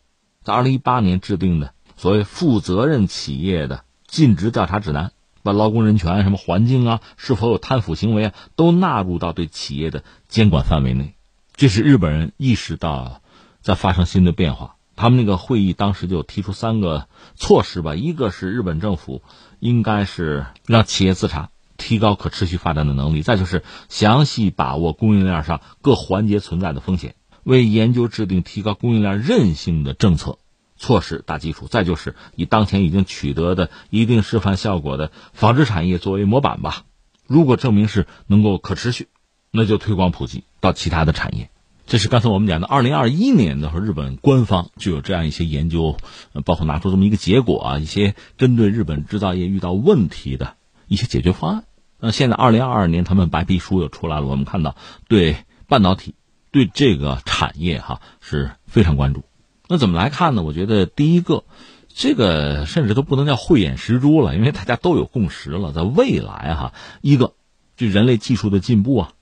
[0.43, 1.75] 在二零一八年制定的。
[2.01, 5.11] 所谓负责任企业的尽职调查指南，
[5.43, 11.13] 把劳工人权、什么环境啊，是否有贪腐行为啊，都纳入到对企业的监管范围内。
[11.55, 13.21] 这是日本人意识到
[13.61, 14.77] 在发生新的变化。
[14.95, 19.21] 他们那个会议当时就提出三个措施吧，一个是日本政府
[19.59, 30.39] 应该是让企业自查，提高可持续发展的能力；再就是详细把握供应链上各环节存在的风险，为研究制定提高供应链韧性的政策。
[30.81, 36.85] 措施打基础，再就是以当前已经取得的一定示范效果的纺织产业作为模板吧。
[37.27, 39.07] 如果证明是能够可持续，
[39.51, 41.49] 那就推广普及到其他的产业。
[41.85, 45.97] 这是刚才我们讲的，二零二一年的时候，日本官方就有这样一些研究，
[46.45, 50.55] 包括拿出这么一个结果啊，一些针对日本制造业遇到问题的
[50.87, 51.63] 一些解决方案。
[51.99, 54.75] 那现在二零二二年，他们白皮书又出来了，我们看到
[55.07, 55.35] 对
[55.67, 56.15] 半导体
[56.49, 59.23] 对这个产业哈是非常关注。
[59.71, 60.43] 那怎么来看呢？
[60.43, 61.45] 我觉得第一个，
[61.87, 67.35] 这个甚至都不能叫慧眼识珠了，因为大家都有共识了，在未来哈，一个
[67.77, 69.13] 就人类技术的进步啊，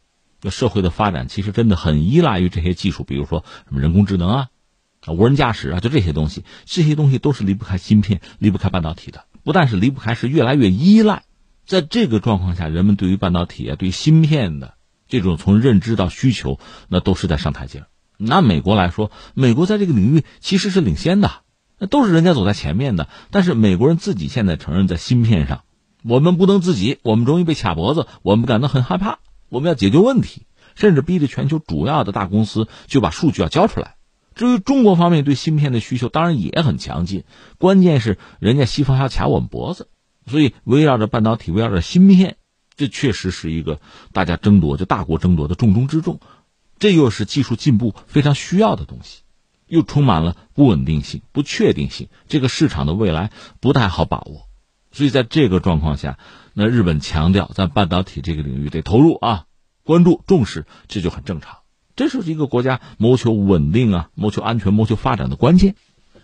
[0.42, 4.48] 这社会的发展其实真的很依赖于这些技术，比如说什么人工智能啊，
[5.06, 9.26] 啊无人驾驶啊，就这些东西，这些东西都是离不开芯片、离不开半导体的。
[9.44, 11.24] 不但是离不开，是越来越依赖。
[11.66, 14.74] 在这个状况下，人们对于半导体啊、对芯片的
[15.08, 17.86] 这种从认知到需求，那都是在上台阶。
[18.21, 21.32] 拿美国来说，美国在这个领域其实是领先的，
[21.77, 23.08] 那都是人家走在前面的。
[23.32, 25.63] 但是美国人自己现在承认，在芯片上，
[26.03, 29.19] 我们不能自己，我们容易被卡脖子，我们感到很害怕。
[29.47, 30.43] 我们要解决问题，
[30.75, 33.95] 甚至逼着全球主要的大公司就把数据要交出来。
[34.36, 37.23] 至于中国方面对芯片的需求，当然也很强劲。
[37.58, 39.88] 关键是人家西方要卡我们脖子，
[40.27, 42.38] 所以围绕着半导体，围绕着芯片，
[42.75, 43.79] 这确实是一个
[44.13, 46.19] 大家争夺，就大国争夺的重中之重。
[46.80, 49.22] 这又是技术进步非常需要的东西，
[49.68, 54.48] 又充满了不稳定性、不确定性，这个市场的未来不太好把握。
[54.92, 56.18] 所以在这个状况下，
[56.54, 59.46] 那日本强调在半导体这个领域得投入啊，
[59.84, 61.58] 关注重视，这就很正常。
[61.96, 65.76] 这是一个国家谋求稳定啊、谋求安全、谋求发展的关键，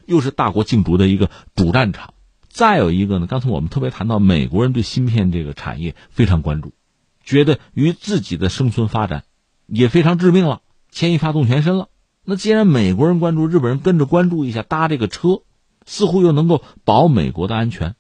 [0.06, 2.14] 又是大国竞逐的一个主战场。
[2.48, 6.74] 再有一个呢，刚才我们特别谈到，美国人对芯片这个产业非常关注，
[7.24, 9.26] 觉得与自己的生存发展。
[9.68, 11.90] 也非常致命了，牵一发动全身了。
[12.24, 15.42] 那既然美国人关注，日本人跟着关注一下，搭这个车，
[15.86, 17.96] 似乎又能够保美国的安全，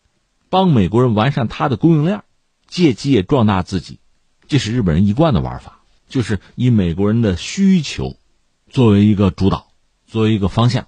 [0.49, 2.23] 帮美国人完善他的供应链，
[2.67, 3.99] 借机也壮大自己。
[4.47, 8.15] 这是日本人一贯的玩法，就是以美国人的需求
[8.69, 9.67] 作为一个主导，
[10.07, 10.87] 作为一个方向，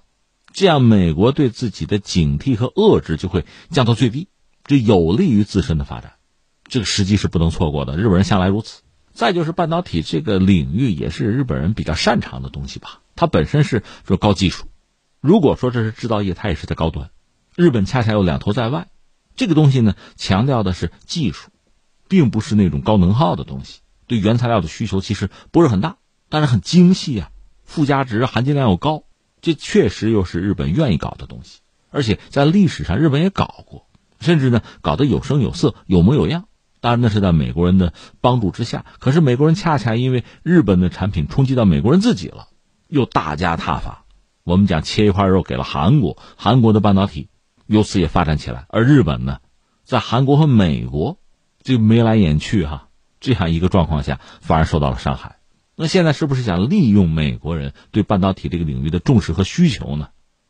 [0.52, 4.28] 这样美国对自己的警惕和遏制就会降到最低，
[4.64, 6.14] 这有利于自身的发展。
[6.66, 8.82] 这个时机是不能错过的，日本人向来如此。
[9.18, 14.66] 再就是半导体这个领域也是日本人比较擅长的东西吧，它本身是说高技术。
[15.20, 17.10] 如果说这是制造业，它也是在高端。
[17.56, 18.86] 日本恰恰又两头在外，
[19.34, 21.50] 这个东西呢强调的是技术，
[22.06, 23.80] 并不是那种高能耗的东西。
[24.06, 25.96] 对原材料的需求其实不是很大，
[26.28, 27.30] 但是很精细啊，
[27.64, 29.02] 附加值含金量又高，
[29.40, 31.58] 这确实又是日本愿意搞的东西。
[31.90, 33.88] 而且在历史上，日本也搞过，
[34.20, 36.44] 甚至呢搞得有声有色、有模有样。
[36.80, 38.84] 当然，那是在美国人的帮助之下。
[38.98, 42.48] 可是美国人恰恰因为日本的产品冲击到美国人自己了，
[42.88, 44.04] 又大加挞伐。
[44.44, 47.28] 我们讲切一块肉给了韩国，韩国的半导体
[47.66, 48.66] 由此也发展起来。
[48.68, 49.38] 而日本呢，
[49.84, 51.18] 在韩国和美国
[51.62, 52.88] 这眉来眼去哈
[53.20, 55.36] 这样一个状况下，反而受到了伤害。
[55.74, 60.08] 那现在是不是想利用美国人对半导体这个领域的重视和需求呢？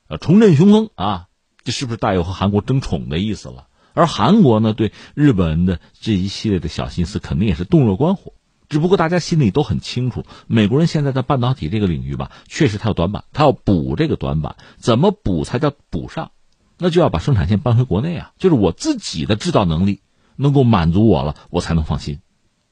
[0.09, 1.27] 呃，重振雄风啊，
[1.65, 3.68] 这是不是带有和韩国争宠的意思了？
[3.99, 8.33] 而韩国呢，对日本的这一系列的小心思，肯定也是洞若观火。
[8.69, 14.57] 只不过大家心里都很清楚，美国人现在在半导体这个领域吧，确实他有短板，他要补这个短板。
[14.77, 16.31] 怎么补才叫补上？
[16.79, 18.33] 那就要把生产线搬回国内啊！
[18.39, 20.01] 就是我自己的制造能力
[20.37, 22.21] 能够满足我了，我才能放心。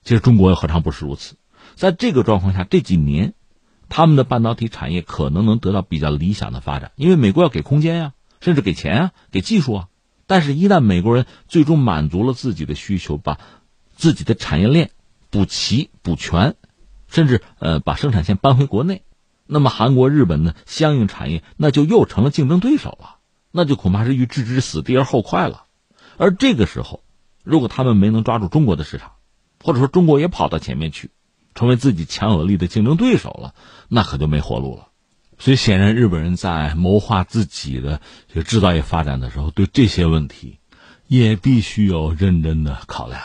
[0.04, 1.34] 其实中国又何尝不是如此？
[1.74, 3.34] 在这个状况下，这几年
[3.88, 9.88] 他们的半导体产业可能能得到比较理想的发展，因为美国要给空间呀，甚至给钱啊，给技术啊。
[10.26, 13.38] 但是，一旦美国人最终满足了自己的需求，把
[13.94, 14.90] 自己的产业链
[15.30, 16.56] 补齐、补全，
[17.08, 19.02] 甚至呃把生产线搬回国内，
[19.46, 23.18] 那么韩国、日本的相应产业那就又成了竞争对手了。
[23.52, 25.64] 那就恐怕是欲置之死地而后快了。
[26.18, 27.02] 而这个时候，
[27.42, 29.12] 如果他们没能抓住中国的市场，
[29.62, 31.10] 或者说中国也跑到前面去，
[31.54, 33.54] 成为自己强有力的竞争对手了，
[33.88, 34.88] 那可就没活路了。
[35.38, 40.58] 所以，显然日本人在谋划自己的这个制造业发展的时候，对这些问题
[41.06, 43.20] 也必须有认真的考量。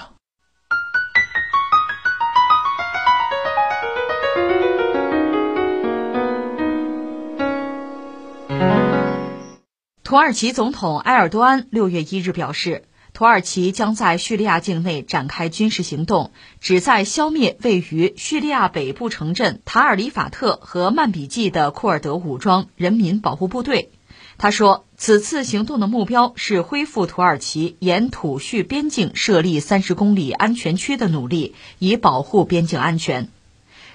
[10.04, 23.92] 土耳其总统埃尔多安六月一日表示，土耳其将在叙利亚境内展开军事行动，旨在消灭位于叙利亚北部城镇塔尔里法特和曼比季的库尔德武装人民保护部队。
[24.38, 33.28] 他说，此次行动的目标是恢复土耳其沿土叙边境设立三十公里安全区的努力，以保护边境安全。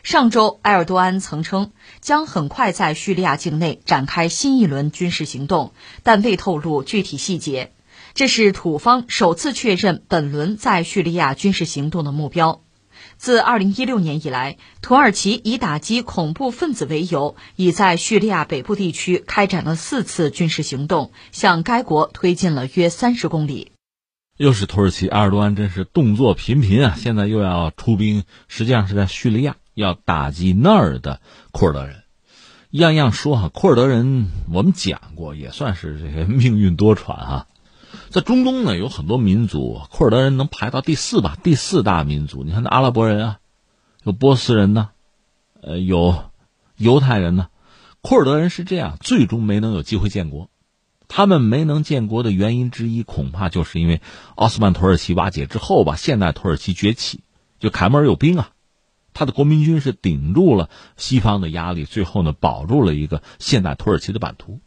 [0.04, 5.72] 上周，埃尔多安曾称将很快在叙利亚境内展开新一轮军事行动，
[6.04, 7.72] 但未透露具体细节。
[8.16, 12.62] 这是土方首次确认本轮在叙利亚军事行动的目标。
[13.18, 23.72] 自2016年以来，土耳其以打击恐怖分子为由，已在叙利亚北部地区开展了四次军事行动，向该国推进了约三十公里。
[24.38, 26.94] 又是土耳其，埃尔多安真是动作频频啊！
[26.96, 29.56] 现在又要出兵，实际上是在叙利亚。
[29.74, 31.20] 要打击那儿的
[31.52, 32.04] 库尔德人，
[32.70, 33.50] 样样说哈。
[33.50, 37.46] 库尔德人我们讲过，也算是这个命运多舛哈。
[38.10, 42.44] 在中东呢，有很多民族，库尔德人能排到第四吧，第四大民族。
[42.44, 43.38] 你看那阿拉伯人啊，
[44.04, 44.90] 有波斯人呢，
[45.60, 46.24] 呃，有
[46.76, 47.48] 犹太人呢。
[48.00, 50.48] 库尔德人是这样，最终没能有机会建国。
[51.08, 54.00] 他们没能建国的原因之一，恐怕就是因为
[54.34, 57.20] 奥斯曼土耳其瓦解之后吧，现代土耳其崛起，
[57.58, 58.50] 就凯末尔有兵啊。
[59.12, 64.60] 他的国民军是顶住了西方的压力，最后呢保住了一个现代土耳其的版图，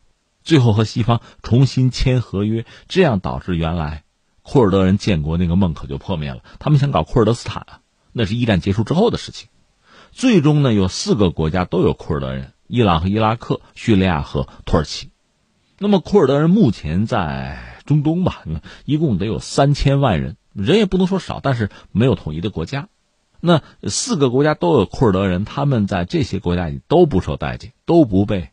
[0.44, 4.04] 最后和西方重新签合约，这样导致原来
[4.42, 6.44] 库尔德人建国那个梦可就破灭了。
[6.60, 9.50] 他们想搞库尔德斯坦啊，那是一战结束之后的事情。
[10.12, 15.12] 最终呢有四个国家都有库尔德人：伊朗和伊拉克、叙利亚和土耳其。
[15.78, 18.44] 那么库尔德人目前在中东吧，
[18.86, 22.90] 一共得有三千万人，人也不能说少，但是没有统一的国家。
[23.40, 28.50] 那四个国家都有库尔德人，他们在这些国家里都不受待见，都不被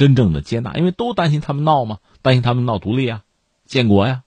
[0.00, 3.22] 真正的接纳，因为都担心他们闹嘛，担心他们闹独立啊、
[3.66, 4.22] 建国呀。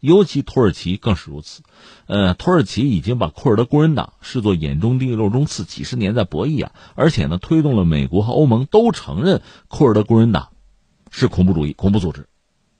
[0.00, 1.62] 尤其土耳其更是如此。
[2.06, 10.48] 呃，土耳其已经把库尔德工人党视作眼中钉、肉中刺，几十年在博弈啊，而且呢，推动了美国和欧盟都承认库尔德工人党
[11.10, 12.26] 是恐怖主义、恐怖组织。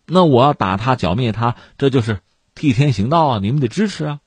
[0.06, 2.20] 那我要打他、剿灭他，这就是
[2.54, 3.40] 替天行道啊！
[3.42, 4.20] 你们得支持啊！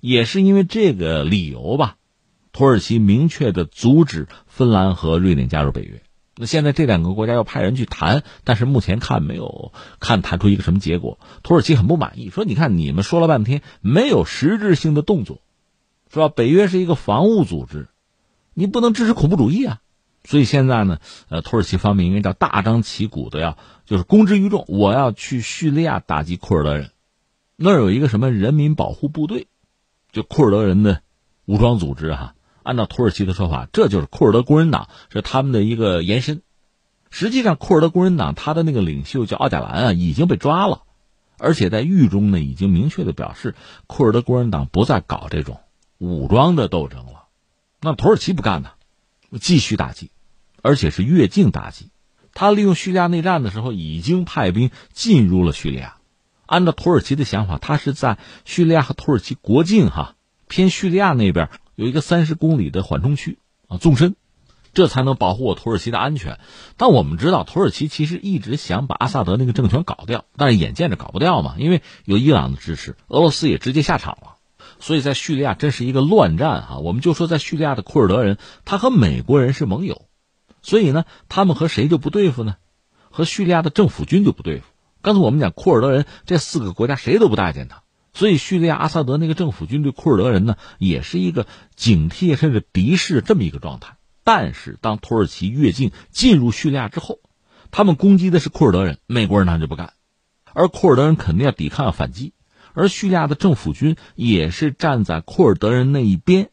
[0.00, 1.94] 也是因为这个理由吧，
[2.50, 6.02] 土耳其明确的阻止芬兰和瑞典加入北约。
[6.36, 11.18] 那现在这两个国家要派人去谈，但是目前看没有看谈出一个什么结果。
[11.42, 15.40] 土耳其很不满意，说：“你看你们说了半天没有实质性的动作，
[16.12, 16.28] 是吧？
[16.28, 17.88] 北约是一个防务组织，
[18.54, 19.80] 你不能支持恐怖主义啊。”
[20.24, 26.90] 所以现在呢，呃，土耳其方面应该叫大张旗鼓的要就是公之于众，我要去叙利亚打击库尔德人，
[27.56, 29.48] 那儿有一个什么人民保护部队。
[30.12, 31.00] 就库尔德人的
[31.46, 36.42] 武装组织哈，按照土耳其的说法，这就是库尔德工人党，是他们的一个延伸。
[37.10, 40.82] 实际上，库尔德工人党他的那个领袖叫奥贾兰啊，已经被抓了，
[41.38, 43.54] 而且在狱中呢，已经明确的表示，
[43.86, 45.60] 库尔德工人党不再搞这种
[45.98, 47.24] 武装的斗争了。
[47.80, 48.70] 那土耳其不干呢，
[49.40, 50.10] 继续打击，
[50.62, 51.90] 而且是越境打击。
[52.32, 55.96] 他利用叙利亚内战的时候，已经派兵进入了叙利亚。
[56.46, 60.14] 按照土耳其的想法，他是在叙利亚和土耳其国境哈
[60.48, 61.50] 偏叙利亚那边
[61.82, 64.14] 有一个三十公里的缓冲区啊纵深，
[64.72, 66.38] 这才能保护我土耳其的安全。
[66.76, 74.36] 但我们知道，土耳其其实一直想把阿萨德那个政权搞掉，但是眼见着搞不掉嘛，因为有伊朗的支持，俄罗斯也直接下场了，
[74.78, 76.78] 所以在叙利亚真是一个乱战哈。
[76.78, 80.02] 我们就说在叙利亚的库尔德人，他和美国人是盟友，
[80.62, 82.54] 所以呢，他们和谁就不对付呢？
[83.10, 84.66] 和叙利亚的政府军就不对付。
[85.02, 87.82] 刚才我们讲库尔德人这四个国家谁都不待见他，
[88.14, 93.96] 所以叙利亚阿萨德那个政府军对库尔德人呢也是一个警惕甚至敌视这么一个状态。
[94.24, 97.18] 但是当土耳其越境进入叙利亚之后，
[97.70, 99.94] 他们攻击的是库尔德人，美国人他就不干，
[100.52, 102.32] 而库尔德人肯定要抵抗要反击，
[102.74, 106.50] 而叙利亚的政府军也是站在库尔德人那一边。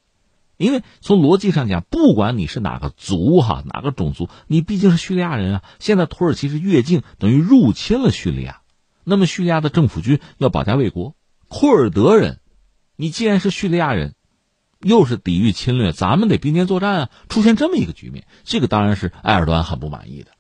[0.58, 5.64] 因为从逻辑上讲，不管你是哪个族哈，哪个种族，你毕竟是叙利亚人啊。
[5.80, 8.62] 现在土耳其是越境，等于入侵了叙利亚，
[9.04, 11.16] 那么叙利亚的政府军要保家卫国。
[11.50, 12.40] 库尔德人，
[12.96, 14.14] 你既然是叙利亚人，
[14.80, 17.10] 又是抵御侵略，咱们得并肩作战啊。
[17.28, 20.32] 出现这么一个局面，这个当然是埃尔多安很不满意的。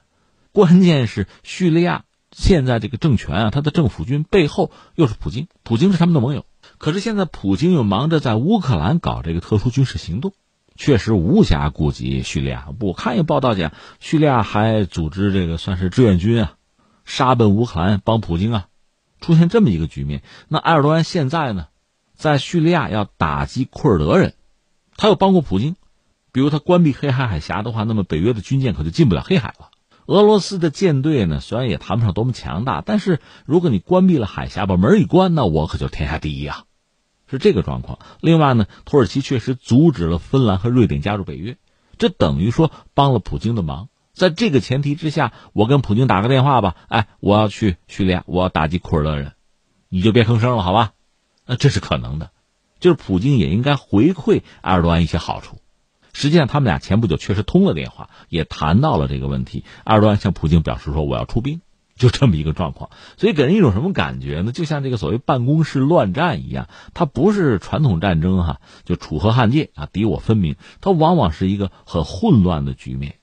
[0.51, 6.45] 关键是叙利亚现在这个政权啊，他的政府军背后又是普京，普京是他们的盟友。
[6.78, 10.34] 可是现在普京又忙着在乌克兰搞这个特殊军事行动，
[10.76, 12.68] 确实无暇顾及叙利亚。
[12.80, 16.53] 我看一报道讲，叙利亚还组织这个算是志愿军啊，
[17.03, 18.68] 杀奔乌克兰帮普京啊，
[19.20, 20.24] 出现这么一个局面。
[20.47, 21.67] 那埃尔多安现在呢，
[22.15, 24.34] 在叙利亚要打击库尔德人，
[24.97, 25.76] 他又帮过普京，
[26.32, 29.70] 比如他关闭黑海海峡的话，那么北约的军舰可就进不了黑海了。
[30.05, 36.63] 俄罗斯的舰队呢，虽然也谈不上多么强大，但是如果你关闭了海峡，把门一关，那我可就天下第一啊。
[37.30, 37.99] 是这个状况。
[38.22, 41.57] 另外呢，土耳其确实阻止了芬兰和瑞典加入北约，
[41.99, 43.89] 这等于说帮了普京的忙。
[44.20, 49.32] 在这个前提之下，我跟普京打个电话吧，哎，我要去叙利亚，我要打击库尔德人，
[49.88, 50.91] 你就别吭声了，好吧？
[51.45, 52.32] 那这是可能的，
[52.82, 55.61] 就是普京也应该回馈埃尔多安一些好处。
[56.11, 59.63] 实际上，他们俩前不久确实通了电话，也谈到了这个问题。
[59.86, 61.61] 埃尔多安向普京表示说：“我要出兵。”
[61.95, 64.51] 就这么一个状况，所以给人一种什么感觉呢？
[64.51, 73.15] 就像这个所谓办公室乱战一样，它不是传统战争哈，就楚河汉界啊，敌我分明，它往往是一个很混乱的局面。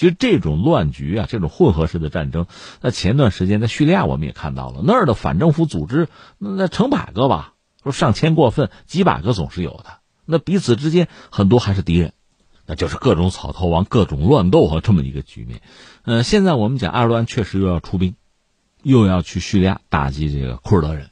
[0.00, 2.46] 其实这种乱局啊，这种混合式的战争，
[2.80, 9.98] 那前段时间在叙利亚我们也看到了，那儿的反政府组织那成百个吧，说上千过分，几百个总是有的。
[10.24, 12.14] 那彼此之间很多还是敌人，
[12.64, 15.60] 那就是各种草头王、各种乱斗和这么一个局面。
[16.04, 18.14] 呃，现在我们讲埃尔多安确实又要出兵。
[18.82, 21.10] 又要去叙利亚打击这个库尔德人，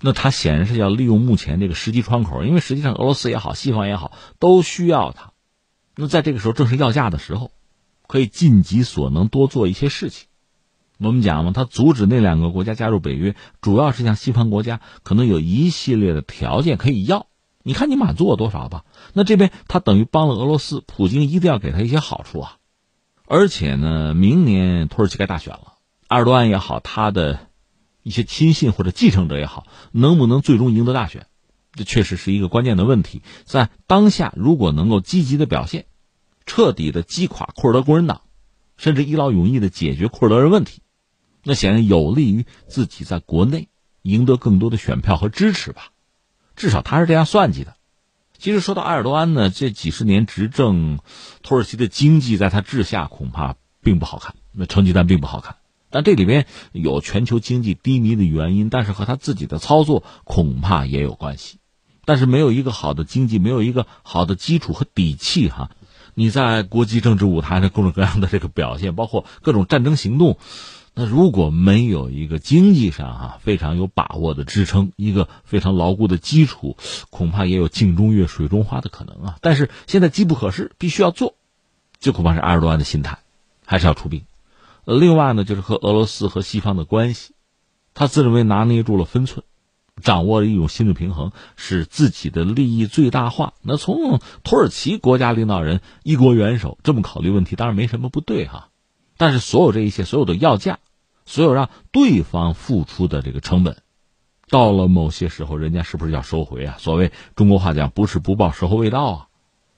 [0.00, 5.32] 那他显然是要利用目前这个时机窗口，因为实际上俄罗斯也好，西方也好，都需要他。
[5.96, 7.50] 那在这个时候正是要价的时候，
[8.12, 10.26] 可以尽己所能多做一些事情。
[10.98, 17.26] 我们讲嘛，他阻止那两个国家加入北约，主要是向西方国家可能有一系列的条件可以要，
[17.62, 18.84] 你看你满足我多少吧。
[19.14, 22.58] 那这边他等于帮了俄罗斯，普京一定要给他一些好处啊。
[23.24, 25.78] 而且呢，明年土耳其该大选了。
[26.08, 27.46] 埃尔多安也好，他的
[28.02, 31.28] 一些亲信或者继承者也好，能不能最终赢得大选，
[31.72, 33.22] 这确实是一个关键的问题。
[33.46, 35.86] 在当下，如果能够积极的表现，
[36.46, 38.22] 彻底的击垮库尔德工人党，
[38.76, 40.82] 甚至一劳永逸的解决库尔德人问题，
[41.44, 43.68] 那显然有利于自己在国内
[44.02, 45.88] 赢得更多的选票和支持吧。
[46.56, 47.76] 至少他是这样算计的。
[48.38, 50.98] 其实说到埃尔多安呢，这几十年执政，
[51.42, 55.56] 土耳其的经济在他治下恐怕并不好看，那成绩单并不好看。
[55.90, 61.58] 但这里边有全球经济低迷的原因，但是和他自己的操作恐怕也有关系。
[62.04, 65.70] 但是没有一个好的经济，没有一个好的基础和底气，哈，
[66.14, 70.38] 你在国际政治舞台上各种各样的这个表现，包括各种战争行动，
[70.94, 76.76] 那如果没有一个经济上哈非常有把握的支撑，一个非常牢固的基础，
[77.10, 79.36] 恐怕也有镜中月水中花的可能啊。
[79.40, 81.34] 但是现在机不可失，必须要做，
[81.98, 83.18] 这恐怕是埃尔多安的心态，
[83.64, 84.22] 还是要出兵。
[84.84, 87.32] 另外呢，就是和俄罗斯和西方的关系，
[87.94, 89.44] 他自认为拿捏住了分寸，
[90.00, 93.54] 掌握了一种心理平衡，使自己的利益最大化。
[93.62, 98.70] 那从土耳其国家领导人、一国元首这么考虑问题，当然没什么不对哈。
[99.16, 100.78] 但是所有这一切，所有的要价，
[101.26, 103.82] 所有让对方付出的这个成本，
[104.48, 106.76] 到了某些时候，人家是不是要收回啊？
[106.78, 109.26] 所谓中国话讲，不是不报，时候未到啊。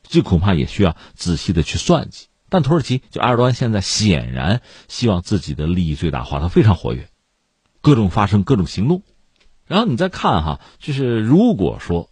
[0.02, 2.28] 这恐怕也需要仔细的去算计。
[2.48, 7.08] 但土耳其就埃尔多安现在显然希望自己的利益最大化，他非常活跃，
[7.80, 9.02] 各种发生各种行动。
[9.66, 12.10] 然后你再看哈，就是如果说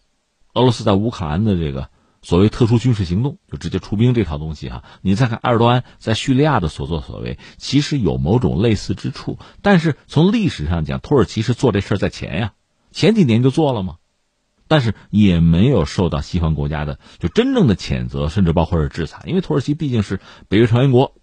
[0.54, 1.88] 俄罗斯在乌克兰的这个
[2.22, 9.38] 所谓特殊军事行动，就直接出兵这套东西哈，你再看埃尔多安在叙利亚的所作所为，其实有某种类似之处。
[9.60, 12.52] 但是从历史上讲，土耳其是做这事在前呀，
[12.90, 13.96] 前几年就做了吗？
[14.68, 21.14] 但是也没有受到西方国家的就真正的谴责，甚至包括是制裁，因为土耳其毕竟是北约成员国，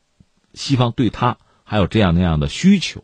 [0.54, 3.04] 西方对他还有这样那样的需求，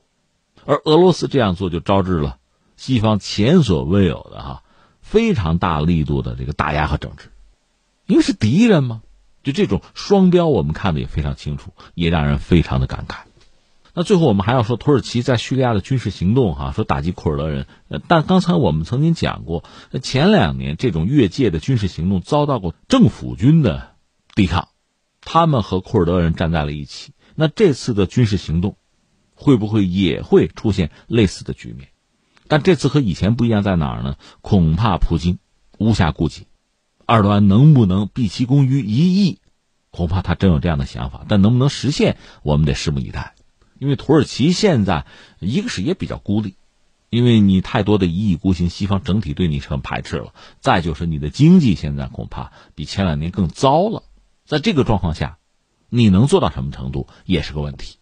[0.66, 2.38] 而俄罗斯这样做就招致了
[2.86, 4.64] 西方前所未有的哈
[5.02, 7.32] 非常大力度的这个打压和整治，
[8.06, 9.02] 因为是敌人嘛，
[9.42, 13.22] 就这种双标我们看的也非常清楚，也让人非常的感慨。
[13.96, 17.66] 那最后我们还要说土耳其在叙利亚的军事行动，哈，说打击库尔德人。
[17.88, 19.64] 呃，但刚才我们曾经讲过，
[20.04, 23.96] 前两年这种越界的军事行动遭到过政府军的
[24.36, 24.68] 抵抗，
[25.22, 27.14] 他们和库尔德人站在了一起。
[27.34, 28.78] 那这次的军事行动，
[29.34, 31.90] 会不会也会出现类似的局面？
[32.48, 34.18] 但这次和以前不一样在哪儿呢？
[34.42, 35.40] 恐怕普京
[35.78, 36.48] 无暇顾及，
[37.06, 39.40] 二端能不能毕其功于一役？
[39.90, 43.34] 恐怕他真有这样的想法，但能不能实现，我们得拭目以待。
[43.80, 45.06] 因为土耳其现在
[45.40, 46.56] 一个是也比较孤立，
[47.10, 50.34] 因为你太多的一意孤行，西方整体对你是很排斥了。
[50.60, 54.04] 再就是你的经济现在恐怕比前两年更糟了，
[54.46, 55.38] 在这个状况下，
[55.90, 57.98] 你能做到什么程度也是个问题。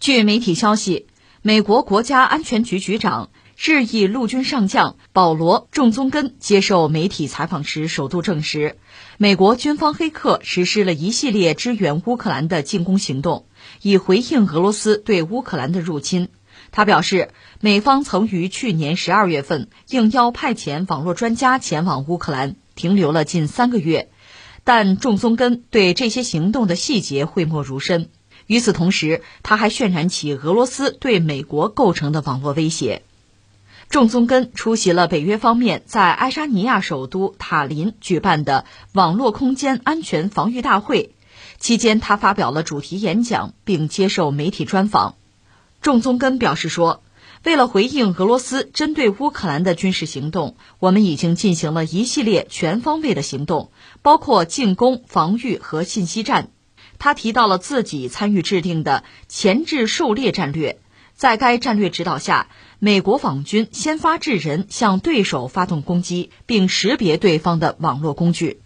[0.00, 1.06] 据媒体消息，
[1.42, 8.78] 美国国家安全局局长、日裔陆军上将保罗·仲宗根接受媒体采访时首度证实，
[9.18, 13.46] 美国军方黑客实施了一系列支援乌克兰的进攻行动，
[13.82, 16.28] 以回应俄罗斯对乌克兰的入侵。
[16.70, 24.10] 他表示，美方曾于去年十二月份应邀派遣网络专家前往乌克兰，停留了近三个月，
[24.64, 28.10] 但仲宗根对这些行动的细节讳莫如深。
[28.46, 33.02] 与此同时，他还渲染起俄罗斯对美国构成的网络威胁。
[33.90, 41.14] 仲宗根出席了北约方面在爱沙尼亚首都塔林举办的网络空间安全防御大会，
[41.58, 45.14] 期间他发表了主题演讲，并接受媒体专访。
[45.80, 47.02] 仲宗根表示说
[47.44, 53.70] ：“为了回应俄罗斯针对乌克兰的军事行动，我们已经进行了一系列全方位的行动，
[54.02, 56.50] 包括进攻、防御和信息战。”
[56.98, 60.80] 他提到了自己参与制定的前置狩猎战略，
[61.14, 62.48] 在该战略指导下，
[62.80, 68.62] 美国网军先发制人向对手发动攻击，并识别对方的网络工具。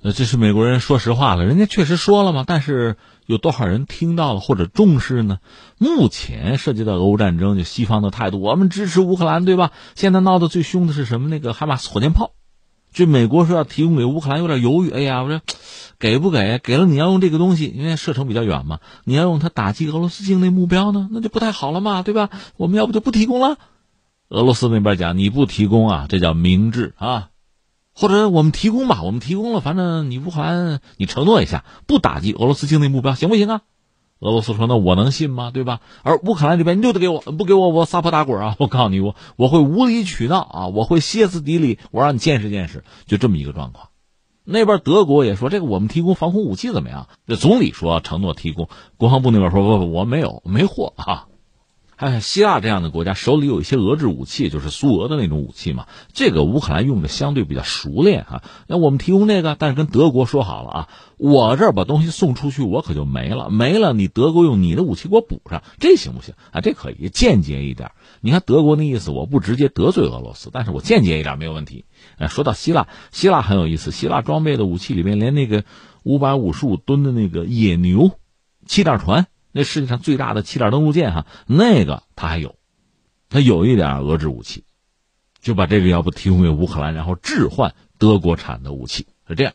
[0.00, 2.96] 呃，这是美国人说实话了，人家确实说了嘛，但是。
[3.26, 5.38] 有多少人听到了或者重视呢？
[5.78, 9.72] 目前涉及到俄乌战争，就西方的态度，我们支持乌克兰，对吧？
[9.94, 11.28] 现在闹得最凶的是什么？
[11.28, 12.30] 那个海马斯火箭炮，
[12.92, 14.90] 这美国说要提供给乌克兰，有点犹豫。
[14.90, 15.40] 哎呀，我说
[15.98, 16.58] 给不给？
[16.58, 22.30] 给了你要用这个东西，因为射程比较远嘛，你要用它打击俄罗斯境内目标呢，那就不太好了嘛，对吧？
[22.56, 23.58] 我们要不就不提供了。
[24.28, 27.28] 俄罗斯那边讲你不提供啊，这叫明智啊。
[27.98, 33.62] 或者我们提供吧，我们提供了，反正你乌克兰，你承诺一下不打击俄罗斯境内目标，行不行啊？
[34.18, 35.50] 俄罗斯说：“那我能信吗？
[35.50, 38.56] 对吧？”而乌克兰这边你就得给我，不给我我撒泼打滚啊！
[38.58, 40.66] 我告诉你，我我会无理取闹啊！
[40.68, 43.88] 我会歇斯底里，我让你见识见识，就这么一个状况。
[44.44, 51.26] 那边德国也说：“这个我们提供防空武器怎么样？”这总理说承诺提供，国防部那边说：“不不，我没有，没货啊。”
[51.98, 55.86] 还有希腊这样的国家手里有一些俄制武器，就是苏俄的那种武器嘛。
[56.12, 58.42] 这个乌克兰用的相对比较熟练啊。
[58.66, 66.60] 那我们提供这个，但是跟德国说好了啊，我这儿把东西送出去，我可就没了，没了，你德国用你的武器给我补上，这行不行啊？
[66.60, 67.92] 这可以间接一点。
[68.20, 71.86] 你看德国那意思，我不直接得罪俄罗斯，但是我间接一点没有问题。
[72.18, 75.64] 哎，说到希腊，希腊很有意思，希腊装备的武器里面连那个
[76.02, 78.10] 五百五十五吨的那个野牛
[78.66, 79.26] 气垫船。
[79.58, 82.56] 那世界上最大的气垫登陆舰哈，那个他还有，
[83.30, 84.64] 他有一点俄制武器，
[85.40, 89.54] 就把这个要不提供给乌克兰，然后置换德国产的武器是这样。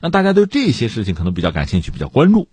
[0.00, 2.46] 那大家对这些事情可能比较感兴趣，比较关注。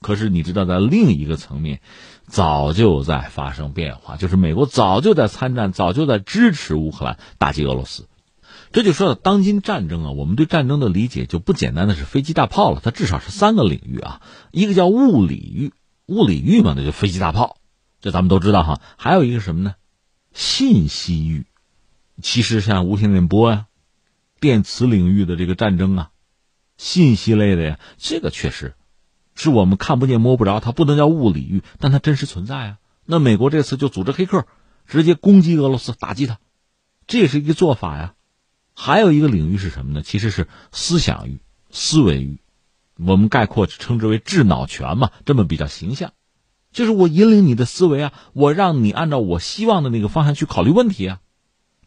[0.00, 1.80] 可是你知道，在另一个层面，
[2.28, 8.06] 早就在发生变化，就是美国早就在参战，早就在支持乌克兰打击俄罗斯。
[8.70, 15.72] 这就说到当今战争啊，我们对战争的理解就不简单的是飞机大炮了，它至少是三个领域啊，一个叫物理域。
[16.06, 17.56] 物理域嘛，那就飞机大炮，
[18.00, 18.80] 这咱们都知道哈。
[18.96, 19.74] 还有一个什么呢？
[20.32, 21.46] 信息域，
[22.22, 23.66] 其实像无线电波呀、
[24.40, 26.10] 电磁领域的这个战争啊，
[26.76, 28.74] 信息类的呀，这个确实
[29.34, 32.78] 是我们看不见摸不着，它不能叫物理域，但它真实存在啊。
[33.04, 34.46] 那美国这次就组织黑客
[34.86, 36.38] 直接攻击俄罗斯，打击它，
[37.06, 38.14] 这也是一个做法呀。
[38.74, 40.02] 还有一个领域是什么呢？
[40.02, 41.40] 其实是思想域、
[41.70, 42.41] 思维域。
[43.06, 46.12] 我们概括称之为智脑权嘛，这么比较形象，
[46.72, 51.20] 就是我引领你的思维啊，我让你按照我希望的那个方向去考虑问题啊，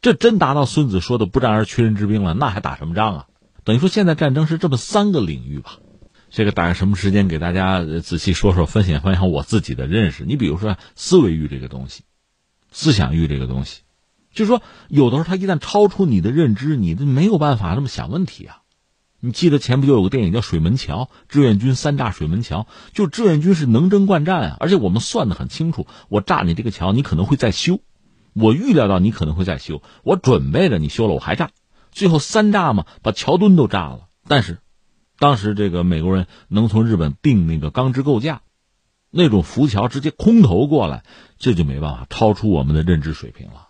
[0.01, 3.27] 这真达到孙子说的不战而屈人之兵了，那还打什么仗啊？
[3.63, 5.79] 等于说现在战争是这么三个领域吧，
[6.29, 10.25] 这个大概什么时间给大家仔细说说，分享分享我自己的认识。
[10.25, 12.03] 你比如说思维域这个东西，
[12.71, 13.81] 思想域这个东西，
[14.33, 18.61] 就是说有的时候它一旦超出你的认知，你没有办法这么想问题啊。
[19.19, 27.79] 你记得前不就有个电影叫《水门桥》，志愿军三炸水门桥，就志愿军是能征惯战啊，而且我们算的很清楚，我炸你这个桥，你可能会再修，
[28.33, 31.49] 我预料到你可能会再修，我准备着你修了我还炸，
[31.91, 34.09] 最后三炸嘛，把桥墩都炸了。
[34.27, 34.59] 但是，
[35.17, 38.41] 当时这个美国人能从日本订那个钢制构架，
[39.09, 41.03] 那种浮桥直接空投过来，
[41.39, 43.69] 这就没办法，超出我们的认知水平了，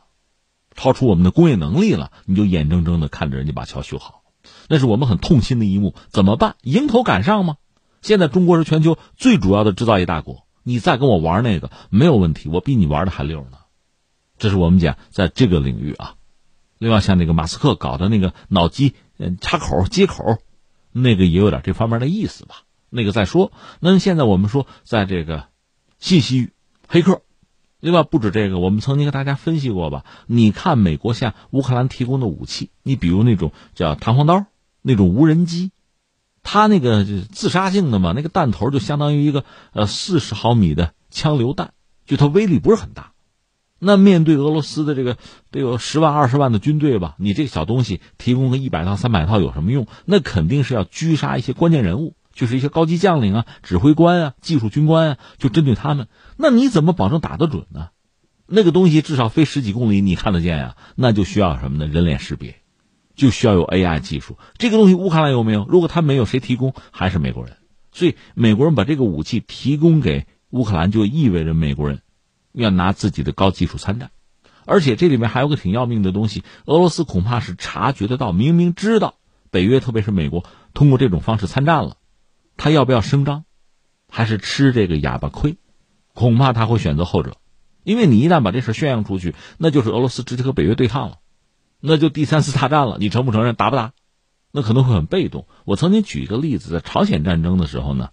[0.75, 4.24] 超出我们的工业能力了，你就眼睁睁的看着人家把桥修好。
[4.67, 6.55] 那是我们很痛心的一幕，怎么办？
[6.61, 7.57] 迎头赶上吗？
[8.01, 13.57] 现在中国是全球最主要的制造业大国，你再跟我玩那个没有问题，我比你玩的还溜呢。
[14.37, 16.15] 这是我们讲在这个领域啊。
[16.77, 20.37] 另外，像那个马斯克搞的那个脑机嗯插口接口，
[20.91, 22.63] 那个也有点这方面的意思吧。
[22.89, 23.51] 那个再说。
[23.79, 25.47] 那现在我们说，在这个
[25.97, 26.51] 信息
[26.87, 27.21] 黑客，
[27.85, 28.01] 对吧？
[28.01, 30.05] 不止这个，我们曾经跟大家分析过吧？
[30.25, 34.47] 你看美国向乌克兰提供的武器，你比如那种叫弹簧刀，
[34.81, 35.69] 那种无人机，
[36.41, 41.73] 它那个自杀性的嘛，那个弹头就相当于一个呃四十毫米的枪榴弹，
[42.07, 43.11] 就它威力不是很大。
[43.77, 45.17] 那面对俄罗斯的这个
[45.51, 49.85] 得有十万二十万的军队吧，你这个小东西提供个一百套三百套有什么用？
[50.05, 52.15] 那肯定是要狙杀一些关键人物。
[52.35, 56.07] 就是一些高级将领啊、指挥官啊、技术军官啊，就针对他们。
[56.37, 57.89] 那你怎么保证打得准呢？
[58.45, 60.75] 那个东西至少飞十几公里，你看得见呀？
[60.95, 61.87] 那就需要什么呢？
[61.87, 62.57] 人脸识别，
[63.15, 64.37] 就需要有 AI 技术。
[64.57, 65.65] 这个东西乌克兰有没有？
[65.67, 66.75] 如果他没有，谁提供？
[66.91, 67.57] 还是美国人。
[67.91, 72.01] 所以美国人把这个武器提供给乌克兰，就意味着美国人
[72.51, 74.11] 要拿自己的高技术参战。
[74.65, 79.15] 而且这里面还有个挺要命的东西，俄罗斯恐怕是察觉得到，明明知道
[79.49, 81.97] 北约，特别是美国通过这种方式参战了。
[82.57, 83.45] 他要不要声张，
[84.09, 85.57] 还是吃这个哑巴亏？
[86.13, 87.35] 恐怕他会选择后者，
[87.83, 91.17] 因为你一旦把这事宣扬出去，那就是俄罗斯直接和北约对抗了，
[91.81, 92.97] 那就第三次大战了。
[92.99, 93.55] 你承不承认？
[93.55, 93.91] 打不打？
[94.51, 95.47] 那可能会很被动。
[95.65, 98.11] 我曾经举一个例子，在朝鲜战争的时候呢，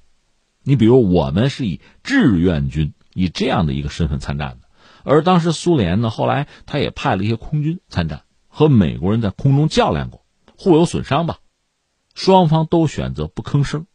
[0.64, 4.66] 你比如我们是以志愿军以这样的一个身份参战的，
[5.04, 10.24] 而当时苏联呢，后来他也派了一些空军参战，和美国人在空中较量过，
[10.58, 11.38] 互有损伤吧，
[12.16, 13.86] 双方都选择不吭声。